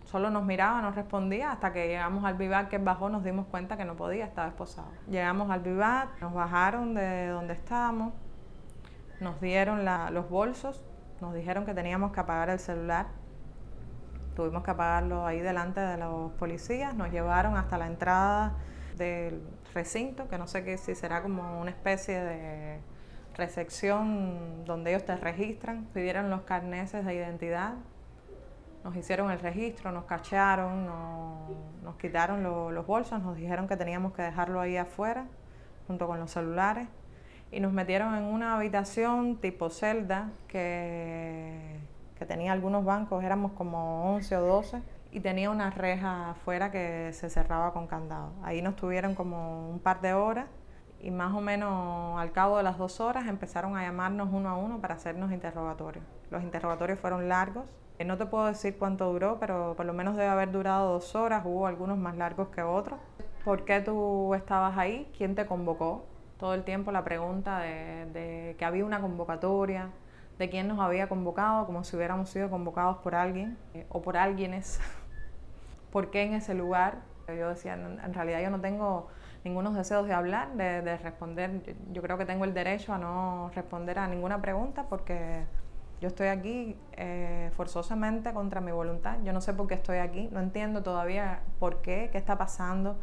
solo 0.04 0.28
nos 0.28 0.44
miraba, 0.44 0.82
nos 0.82 0.94
respondía 0.94 1.52
hasta 1.52 1.72
que 1.72 1.88
llegamos 1.88 2.26
al 2.26 2.34
vivac 2.34 2.68
que 2.68 2.76
bajó 2.76 3.08
nos 3.08 3.24
dimos 3.24 3.46
cuenta 3.46 3.78
que 3.78 3.86
no 3.86 3.96
podía, 3.96 4.26
estaba 4.26 4.48
esposado. 4.48 4.88
Llegamos 5.08 5.50
al 5.50 5.60
vivac, 5.60 6.20
nos 6.20 6.34
bajaron 6.34 6.92
de 6.92 7.28
donde 7.28 7.54
estábamos, 7.54 8.12
nos 9.22 9.40
dieron 9.40 9.84
los 9.84 10.28
bolsos, 10.28 10.84
nos 11.20 11.34
dijeron 11.34 11.64
que 11.64 11.74
teníamos 11.74 12.12
que 12.12 12.20
apagar 12.20 12.50
el 12.50 12.58
celular. 12.58 13.06
Tuvimos 14.34 14.62
que 14.62 14.70
apagarlo 14.70 15.26
ahí 15.26 15.40
delante 15.40 15.80
de 15.80 15.96
los 15.96 16.32
policías, 16.32 16.94
nos 16.94 17.10
llevaron 17.10 17.56
hasta 17.56 17.78
la 17.78 17.86
entrada 17.86 18.56
del 18.96 19.42
recinto, 19.74 20.28
que 20.28 20.38
no 20.38 20.46
sé 20.46 20.64
qué, 20.64 20.78
si 20.78 20.94
será 20.94 21.22
como 21.22 21.60
una 21.60 21.70
especie 21.70 22.20
de 22.20 22.80
recepción 23.34 24.64
donde 24.64 24.90
ellos 24.90 25.04
te 25.04 25.16
registran, 25.16 25.86
pidieron 25.94 26.30
los 26.30 26.42
carneses 26.42 27.04
de 27.04 27.14
identidad, 27.14 27.74
nos 28.84 28.96
hicieron 28.96 29.30
el 29.30 29.38
registro, 29.38 29.92
nos 29.92 30.04
cacharon, 30.04 30.86
nos, 30.86 31.96
quitaron 31.96 32.42
los 32.42 32.86
bolsos, 32.86 33.22
nos 33.22 33.36
dijeron 33.36 33.68
que 33.68 33.76
teníamos 33.76 34.12
que 34.12 34.22
dejarlo 34.22 34.60
ahí 34.60 34.76
afuera, 34.76 35.26
junto 35.86 36.06
con 36.06 36.18
los 36.18 36.30
celulares, 36.30 36.88
y 37.52 37.60
nos 37.60 37.72
metieron 37.72 38.14
en 38.14 38.24
una 38.24 38.56
habitación 38.56 39.36
tipo 39.36 39.70
celda 39.70 40.30
que, 40.48 41.78
que 42.18 42.24
tenía 42.24 42.52
algunos 42.52 42.84
bancos, 42.84 43.22
éramos 43.22 43.52
como 43.52 44.14
11 44.14 44.36
o 44.38 44.46
12, 44.46 44.82
y 45.12 45.20
tenía 45.20 45.50
una 45.50 45.70
reja 45.70 46.30
afuera 46.30 46.72
que 46.72 47.10
se 47.12 47.28
cerraba 47.28 47.74
con 47.74 47.86
candado. 47.86 48.32
Ahí 48.42 48.62
nos 48.62 48.74
tuvieron 48.76 49.14
como 49.14 49.68
un 49.68 49.78
par 49.78 50.00
de 50.00 50.14
horas 50.14 50.46
y 51.02 51.10
más 51.10 51.34
o 51.34 51.40
menos 51.42 52.18
al 52.18 52.32
cabo 52.32 52.56
de 52.56 52.62
las 52.62 52.78
dos 52.78 53.00
horas 53.00 53.26
empezaron 53.26 53.76
a 53.76 53.82
llamarnos 53.82 54.30
uno 54.32 54.48
a 54.48 54.56
uno 54.56 54.80
para 54.80 54.94
hacernos 54.94 55.30
interrogatorios. 55.30 56.04
Los 56.30 56.42
interrogatorios 56.42 56.98
fueron 56.98 57.28
largos. 57.28 57.64
Eh, 57.98 58.06
no 58.06 58.16
te 58.16 58.24
puedo 58.24 58.46
decir 58.46 58.78
cuánto 58.78 59.12
duró, 59.12 59.38
pero 59.38 59.74
por 59.76 59.84
lo 59.84 59.92
menos 59.92 60.16
debe 60.16 60.28
haber 60.28 60.50
durado 60.50 60.94
dos 60.94 61.14
horas. 61.14 61.42
Hubo 61.44 61.66
algunos 61.66 61.98
más 61.98 62.16
largos 62.16 62.48
que 62.48 62.62
otros. 62.62 62.98
¿Por 63.44 63.66
qué 63.66 63.80
tú 63.80 64.32
estabas 64.34 64.78
ahí? 64.78 65.12
¿Quién 65.18 65.34
te 65.34 65.44
convocó? 65.44 66.06
Todo 66.42 66.54
el 66.54 66.64
tiempo 66.64 66.90
la 66.90 67.04
pregunta 67.04 67.60
de, 67.60 68.56
que 68.58 68.64
había 68.64 68.84
una 68.84 69.00
convocatoria, 69.00 69.90
de 70.40 70.50
quién 70.50 70.66
nos 70.66 70.80
había 70.80 71.08
convocado, 71.08 71.66
como 71.66 71.84
si 71.84 71.94
hubiéramos 71.94 72.30
sido 72.30 72.50
convocados 72.50 72.96
por 72.96 73.14
alguien 73.14 73.56
eh, 73.74 73.86
o 73.90 74.02
por 74.02 74.16
alguienes. 74.16 74.80
¿Por 75.92 76.10
qué 76.10 76.24
en 76.24 76.34
ese 76.34 76.54
lugar? 76.54 76.98
Yo 77.28 77.50
decía, 77.50 77.74
en 77.74 78.12
realidad 78.12 78.42
yo 78.42 78.50
no 78.50 78.60
tengo 78.60 79.06
ningunos 79.44 79.76
deseos 79.76 80.04
de 80.08 80.14
hablar, 80.14 80.52
de, 80.54 80.96
responder. 80.96 81.76
Yo 81.92 82.02
creo 82.02 82.18
que 82.18 82.26
tengo 82.26 82.44
el 82.44 82.54
derecho 82.54 82.92
a 82.92 82.98
no 82.98 83.52
responder 83.54 84.00
a 84.00 84.08
ninguna 84.08 84.42
pregunta 84.42 84.86
porque 84.88 85.44
yo 86.00 86.08
estoy 86.08 86.26
aquí 86.26 86.76
eh, 86.94 87.52
forzosamente 87.54 88.32
contra 88.32 88.60
mi 88.60 88.72
voluntad. 88.72 89.18
Yo 89.22 89.32
no 89.32 89.40
sé 89.40 89.54
por 89.54 89.68
qué 89.68 89.74
estoy 89.74 89.98
aquí, 89.98 90.28
no 90.32 90.40
entiendo 90.40 90.82
todavía 90.82 91.42
por 91.60 91.82
qué, 91.82 92.08
qué 92.10 92.18
está 92.18 92.36
pasando. 92.36 92.96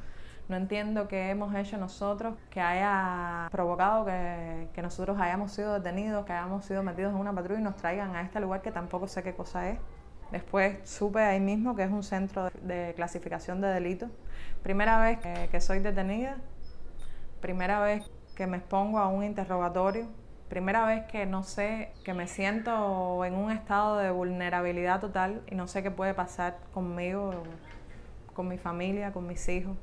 No 0.49 0.57
entiendo 0.57 1.07
qué 1.07 1.29
hemos 1.29 1.53
hecho 1.53 1.77
nosotros 1.77 2.33
que 2.49 2.59
haya 2.59 3.47
provocado 3.51 4.03
que, 4.03 4.67
que, 4.73 4.81
nosotros 4.81 5.19
hayamos 5.21 5.51
sido 5.51 5.75
detenidos, 5.75 6.25
que 6.25 6.33
hayamos 6.33 6.65
sido 6.65 6.81
metidos 6.81 7.13
en 7.13 7.19
una 7.19 7.31
patrulla 7.31 7.59
y 7.59 7.63
nos 7.63 7.75
traigan 7.75 8.15
a 8.15 8.23
este 8.23 8.39
lugar 8.39 8.63
que 8.63 8.71
tampoco 8.71 9.07
sé 9.07 9.21
qué 9.21 9.35
cosa 9.35 9.69
es. 9.69 9.79
Después 10.31 10.89
supe 10.89 11.19
ahí 11.19 11.39
mismo 11.39 11.75
que 11.75 11.83
es 11.83 11.91
un 11.91 12.01
centro 12.01 12.49
de 12.63 12.93
clasificación 12.95 13.61
de 13.61 13.67
delitos. 13.67 14.09
Primera 14.63 14.99
vez 14.99 15.19
que, 15.19 15.61
soy 15.61 15.79
detenida, 15.79 16.37
primera 17.41 17.79
vez 17.79 18.09
que 18.35 18.47
me 18.47 18.57
expongo 18.57 18.97
a 18.97 19.07
un 19.07 19.23
interrogatorio, 19.23 20.07
primera 20.47 20.83
vez 20.85 21.05
que 21.05 21.27
no 21.27 21.43
sé, 21.43 21.91
que 22.03 22.15
me 22.15 22.27
siento 22.27 23.23
en 23.23 23.35
un 23.35 23.51
estado 23.51 23.97
de 23.97 24.09
vulnerabilidad 24.09 24.99
total 24.99 25.43
y 25.47 25.53
no 25.53 25.67
sé 25.67 25.83
qué 25.83 25.91
puede 25.91 26.15
pasar 26.15 26.57
conmigo, 26.73 27.43
con 28.33 28.47
mi 28.47 28.57
familia, 28.57 29.11
con 29.11 29.27
mis 29.27 29.47
hijos. 29.47 29.77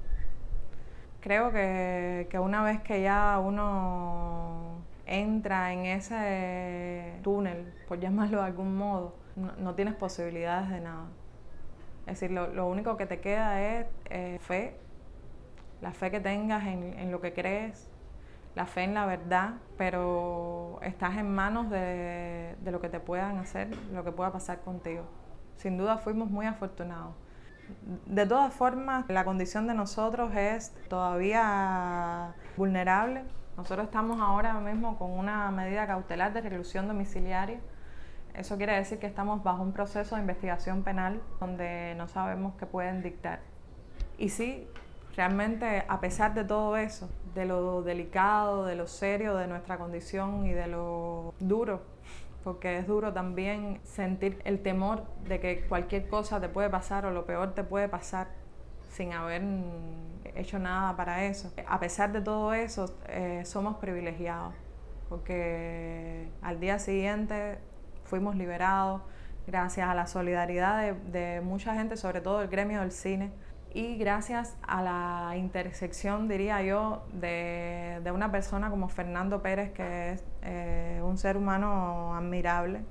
Creo 1.27 1.51
que, 1.51 2.29
que 2.31 2.39
una 2.39 2.63
vez 2.63 2.81
que 2.83 3.03
ya 3.03 3.41
uno 3.41 4.77
entra 5.07 5.73
en 5.73 5.85
ese 5.85 7.19
túnel, 7.25 7.75
por 7.89 7.99
llamarlo 7.99 8.39
de 8.39 8.45
algún 8.45 8.77
modo, 8.77 9.17
no, 9.35 9.75
tienes 9.75 9.97
posibilidades 9.97 10.71
de 10.71 10.81
nada. 10.81 11.09
Es 12.07 12.21
decir, 12.21 12.31
lo, 12.31 12.69
único 12.69 12.97
que 12.97 13.07
te 13.07 13.19
queda 13.19 13.61
es 13.61 13.87
eh, 14.05 14.39
fe, 14.41 14.77
la 15.81 15.91
fe 15.91 16.13
que 16.13 16.21
tengas 16.21 16.65
en, 16.65 17.11
lo 17.11 17.21
que 17.21 17.33
crees, 17.33 17.91
la 18.55 18.67
fe 18.67 18.85
en 18.85 18.95
la 18.95 19.05
verdad, 19.05 19.55
pero 19.77 20.79
estás 20.83 21.17
en 21.17 21.29
manos 21.35 21.71
de, 21.71 22.55
de, 22.61 22.71
lo 22.71 22.81
que 22.81 22.89
te 22.89 23.01
puedan 23.01 23.39
hacer, 23.39 23.67
lo 23.93 24.05
que 24.05 24.13
pueda 24.13 24.31
pasar 24.31 24.61
contigo. 24.61 25.03
Sin 25.57 25.77
duda 25.77 25.99
fuimos 25.99 26.31
muy 26.31 26.47
afortunados. 26.47 27.17
De 28.07 28.27
todas 28.27 28.53
formas, 28.53 29.05
la 29.09 29.25
condición 29.25 29.67
de 29.67 29.75
nosotros 29.75 30.35
es 30.35 30.75
todavía 30.89 32.35
vulnerable. 32.57 33.25
Nosotros 33.57 33.87
estamos 33.87 34.21
ahora 34.21 34.55
mismo 34.61 34.99
con 34.99 35.11
una 35.11 35.51
medida 35.51 35.87
cautelar 35.87 36.33
de 36.33 36.43
reclusión 36.43 36.89
domiciliaria 36.89 37.61
eso 38.37 38.59
quiere 38.59 38.75
decir 38.75 38.99
que 38.99 39.07
estamos 39.07 39.43
bajo 39.43 39.63
un 39.63 39.73
proceso 39.73 40.15
de 40.15 40.21
investigación 40.21 40.83
penal 40.83 41.23
donde 41.41 41.95
no 41.97 42.07
sabemos 42.07 42.55
qué 42.59 42.67
pueden 42.67 43.03
dictar. 43.03 43.41
Y 44.19 44.29
sí, 44.29 44.69
realmente 45.17 45.85
a 45.89 46.01
pesar 46.01 46.35
de 46.35 46.45
todo 46.45 46.77
eso, 46.77 47.09
de 47.35 47.47
lo 47.47 47.83
delicado, 47.83 48.67
de 48.67 48.77
lo 48.77 48.87
serio 48.89 49.37
de 49.37 49.47
nuestra 49.47 49.79
condición 49.79 50.47
y 50.47 50.53
de 50.53 50.67
lo 50.67 51.33
duro, 51.41 51.83
porque 52.47 52.79
es 52.79 52.87
duro 52.87 53.13
también 53.13 53.81
sentir 53.83 54.41
el 54.45 54.63
temor 54.63 55.03
de 55.27 55.41
que 55.41 55.63
cualquier 55.63 56.07
cosa 56.07 56.41
te 56.41 56.49
puede 56.49 56.71
pasar 56.71 57.05
o 57.05 57.11
lo 57.11 57.27
peor 57.27 57.55
te 57.55 57.65
puede 57.65 57.89
pasar 57.89 58.29
sin 58.93 59.13
haber 59.13 59.43
hecho 60.37 60.61
nada 60.61 60.97
para 60.97 61.25
eso. 61.25 61.53
A 61.67 61.81
pesar 61.81 62.13
de 62.13 62.21
todo 62.21 62.55
eso, 62.55 62.95
eh, 63.09 63.43
somos 63.45 63.79
privilegiados, 63.79 64.55
porque 65.09 66.29
al 66.41 66.61
día 66.61 66.79
siguiente 66.79 67.59
fuimos 68.05 68.37
liberados 68.37 69.03
gracias 69.49 69.89
a 69.89 69.97
la 69.97 70.07
solidaridad 70.07 70.95
de, 70.95 71.41
mucha 71.41 71.75
gente, 71.75 71.97
sobre 71.97 72.21
todo 72.21 72.43
el 72.43 72.49
gremio 72.49 72.79
del 72.79 72.93
cine, 72.93 73.33
y 73.73 73.97
gracias 73.99 74.57
a 74.63 74.83
la 74.83 75.37
intersección, 75.37 76.29
diría 76.29 76.63
yo, 76.63 77.05
de, 77.13 78.01
una 78.15 78.31
persona 78.33 78.71
como 78.71 78.89
Fernando 78.89 79.43
Pérez, 79.43 79.73
que 79.73 80.13
es 80.13 80.25
eh, 80.43 81.01
un 81.05 81.19
ser 81.19 81.37
humano 81.37 82.15
admirable, 82.15 82.85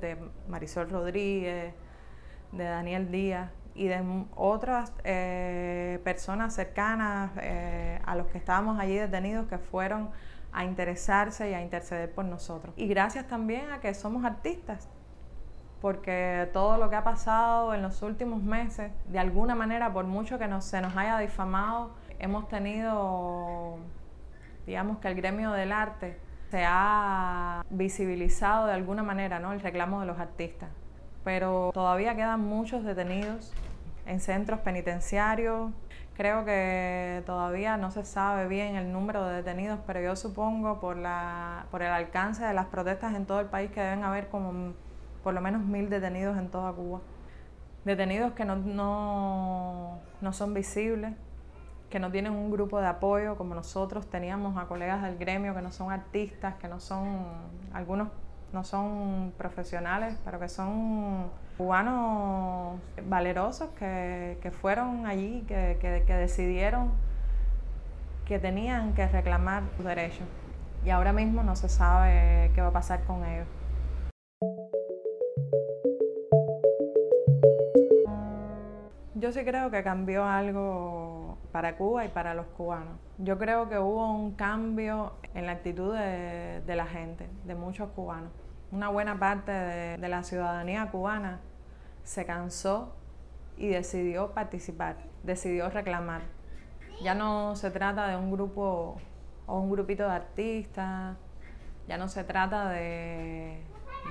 de 0.00 0.16
Marisol 0.48 0.90
Rodríguez, 0.90 1.74
de 2.52 2.64
Daniel 2.64 3.10
Díaz 3.10 3.50
y 3.74 3.88
de 3.88 4.24
otras 4.36 4.92
eh, 5.04 6.00
personas 6.04 6.54
cercanas 6.54 7.32
eh, 7.40 8.00
a 8.04 8.14
los 8.16 8.26
que 8.26 8.38
estábamos 8.38 8.78
allí 8.78 8.96
detenidos 8.96 9.46
que 9.48 9.58
fueron 9.58 10.10
a 10.52 10.64
interesarse 10.64 11.50
y 11.50 11.54
a 11.54 11.62
interceder 11.62 12.12
por 12.12 12.26
nosotros. 12.26 12.74
Y 12.76 12.86
gracias 12.86 13.26
también 13.26 13.70
a 13.70 13.80
que 13.80 13.94
somos 13.94 14.24
artistas, 14.24 14.88
porque 15.82 16.48
todo 16.52 16.78
lo 16.78 16.88
que 16.88 16.94
ha 16.94 17.02
pasado 17.02 17.74
en 17.74 17.82
los 17.82 18.02
últimos 18.02 18.40
meses, 18.40 18.92
de 19.08 19.18
alguna 19.18 19.56
manera, 19.56 19.92
por 19.92 20.04
mucho 20.04 20.38
que 20.38 20.48
se 20.60 20.80
nos 20.80 20.96
haya 20.96 21.18
difamado, 21.18 21.90
hemos 22.20 22.48
tenido, 22.48 23.78
digamos 24.64 24.98
que 24.98 25.08
el 25.08 25.16
gremio 25.16 25.50
del 25.50 25.72
arte 25.72 26.20
se 26.52 26.64
ha 26.64 27.64
visibilizado 27.68 28.68
de 28.68 28.74
alguna 28.74 29.02
manera, 29.02 29.40
¿no? 29.40 29.52
El 29.52 29.60
reclamo 29.60 30.00
de 30.00 30.06
los 30.06 30.20
artistas. 30.20 30.70
Pero 31.24 31.72
todavía 31.74 32.14
quedan 32.14 32.40
muchos 32.40 32.84
detenidos 32.84 33.52
en 34.06 34.20
centros 34.20 34.60
penitenciarios, 34.60 35.72
Creo 36.14 36.44
que 36.44 37.22
todavía 37.24 37.78
no 37.78 37.90
se 37.90 38.04
sabe 38.04 38.46
bien 38.46 38.76
el 38.76 38.92
número 38.92 39.26
de 39.26 39.36
detenidos, 39.36 39.80
pero 39.86 40.00
yo 40.02 40.14
supongo 40.14 40.78
por, 40.78 40.96
la, 40.96 41.66
por 41.70 41.82
el 41.82 41.90
alcance 41.90 42.44
de 42.44 42.52
las 42.52 42.66
protestas 42.66 43.14
en 43.14 43.24
todo 43.24 43.40
el 43.40 43.46
país 43.46 43.70
que 43.70 43.80
deben 43.80 44.04
haber 44.04 44.28
como 44.28 44.74
por 45.22 45.34
lo 45.34 45.40
menos 45.40 45.62
mil 45.62 45.88
detenidos 45.88 46.36
en 46.38 46.48
toda 46.48 46.72
Cuba. 46.72 47.00
Detenidos 47.84 48.32
que 48.32 48.44
no, 48.44 48.56
no, 48.56 49.98
no 50.20 50.32
son 50.32 50.54
visibles, 50.54 51.14
que 51.90 51.98
no 51.98 52.10
tienen 52.10 52.32
un 52.32 52.50
grupo 52.50 52.80
de 52.80 52.86
apoyo 52.86 53.36
como 53.36 53.54
nosotros 53.54 54.08
teníamos 54.08 54.56
a 54.56 54.66
colegas 54.66 55.02
del 55.02 55.18
gremio 55.18 55.54
que 55.54 55.62
no 55.62 55.72
son 55.72 55.92
artistas, 55.92 56.54
que 56.54 56.68
no 56.68 56.80
son, 56.80 57.26
algunos 57.72 58.08
no 58.52 58.64
son 58.64 59.32
profesionales, 59.36 60.18
pero 60.24 60.38
que 60.38 60.48
son 60.48 61.30
cubanos 61.56 62.78
valerosos 63.06 63.70
que, 63.78 64.52
fueron 64.60 65.06
allí, 65.06 65.44
que, 65.48 65.78
que, 65.80 66.14
decidieron 66.14 66.92
que 68.26 68.38
tenían 68.38 68.94
que 68.94 69.06
reclamar 69.06 69.64
sus 69.76 69.84
derechos. 69.84 70.26
Y 70.84 70.90
ahora 70.90 71.12
mismo 71.12 71.42
no 71.42 71.56
se 71.56 71.68
sabe 71.68 72.50
qué 72.54 72.60
va 72.60 72.68
a 72.68 72.72
pasar 72.72 73.04
con 73.04 73.24
ellos. 73.24 73.46
Yo 79.22 79.30
sí 79.30 79.44
creo 79.44 79.70
que 79.70 79.84
cambió 79.84 80.24
algo 80.24 81.38
para 81.52 81.76
Cuba 81.76 82.04
y 82.04 82.08
para 82.08 82.34
los 82.34 82.46
cubanos. 82.46 82.98
Yo 83.18 83.38
creo 83.38 83.68
que 83.68 83.78
hubo 83.78 84.12
un 84.12 84.32
cambio 84.32 85.12
en 85.32 85.46
la 85.46 85.52
actitud 85.52 85.94
de, 85.94 86.74
la 86.74 86.86
gente, 86.86 87.30
de 87.44 87.54
muchos 87.54 87.90
cubanos. 87.90 88.32
Una 88.72 88.88
buena 88.88 89.20
parte 89.20 89.52
de, 89.52 90.08
la 90.08 90.24
ciudadanía 90.24 90.90
cubana 90.90 91.38
se 92.02 92.26
cansó 92.26 92.96
y 93.56 93.68
decidió 93.68 94.32
participar, 94.32 94.96
decidió 95.22 95.70
reclamar. 95.70 96.22
Ya 97.00 97.14
no 97.14 97.54
se 97.54 97.70
trata 97.70 98.08
de 98.08 98.16
un 98.16 98.32
grupo 98.32 98.96
o 99.46 99.60
un 99.60 99.70
grupito 99.70 100.02
de 100.02 100.16
artistas, 100.16 101.16
ya 101.86 101.96
no 101.96 102.08
se 102.08 102.24
trata 102.24 102.70
de, 102.70 103.62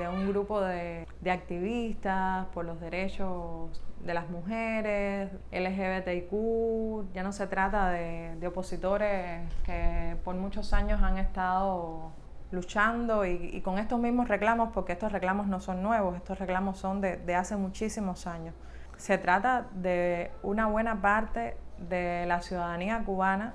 un 0.10 0.28
grupo 0.28 0.62
de, 0.62 1.08
de 1.22 1.32
activistas 1.32 2.48
por 2.54 2.66
los 2.66 2.80
derechos 2.80 3.82
de 4.04 4.14
las 4.14 4.30
mujeres, 4.30 5.30
LGBTIQ, 5.52 7.14
ya 7.14 7.24
no 7.24 7.32
se 7.32 7.48
trata 7.48 7.90
de, 7.90 8.48
opositores 8.48 9.42
que 9.64 10.18
por 10.24 10.36
muchos 10.36 10.74
años 10.74 11.02
han 11.02 11.18
estado 11.18 12.12
luchando 12.52 13.26
y, 13.26 13.62
con 13.62 13.78
estos 13.78 14.00
mismos 14.00 14.28
reclamos, 14.28 14.70
porque 14.74 14.94
estos 14.94 15.12
reclamos 15.12 15.48
no 15.48 15.60
son 15.62 15.82
nuevos, 15.84 16.16
estos 16.16 16.40
reclamos 16.40 16.78
son 16.78 17.00
de, 17.02 17.18
de 17.18 17.36
hace 17.36 17.56
muchísimos 17.56 18.28
años. 18.28 18.56
Se 18.98 19.18
trata 19.18 19.68
de 19.74 20.32
una 20.44 20.68
buena 20.68 21.02
parte 21.02 21.58
de 21.78 22.26
la 22.28 22.42
ciudadanía 22.42 23.04
cubana 23.06 23.54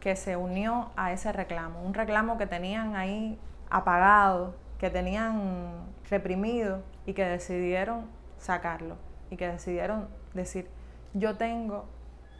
que 0.00 0.16
se 0.16 0.36
unió 0.36 0.90
a 0.96 1.12
ese 1.12 1.32
reclamo, 1.32 1.82
un 1.82 1.94
reclamo 1.94 2.38
que 2.38 2.46
tenían 2.46 2.96
ahí 2.96 3.38
apagado, 3.70 4.54
que 4.82 4.90
tenían 4.90 5.86
reprimido 6.10 6.82
y 7.06 7.12
que 7.12 7.24
decidieron 7.24 8.06
sacarlo 8.38 8.96
y 9.30 9.36
que 9.36 9.46
decidieron 9.46 10.08
decir, 10.34 10.68
yo 11.14 11.36
tengo 11.36 11.84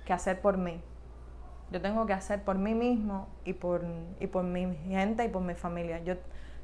que 0.05 0.13
hacer 0.13 0.41
por 0.41 0.59
mí, 0.59 0.83
yo 1.71 1.81
tengo 1.81 2.05
que 2.05 2.15
hacer 2.15 2.43
por 2.43 2.59
mí 2.59 2.75
mismo 2.75 3.29
y 3.45 3.53
por, 3.53 3.85
y 4.19 4.27
por 4.27 4.43
mi 4.43 4.75
gente 4.89 5.25
y 5.25 5.29
por 5.29 5.43
mi 5.43 5.55
familia. 5.55 6.03
Yo, 6.03 6.15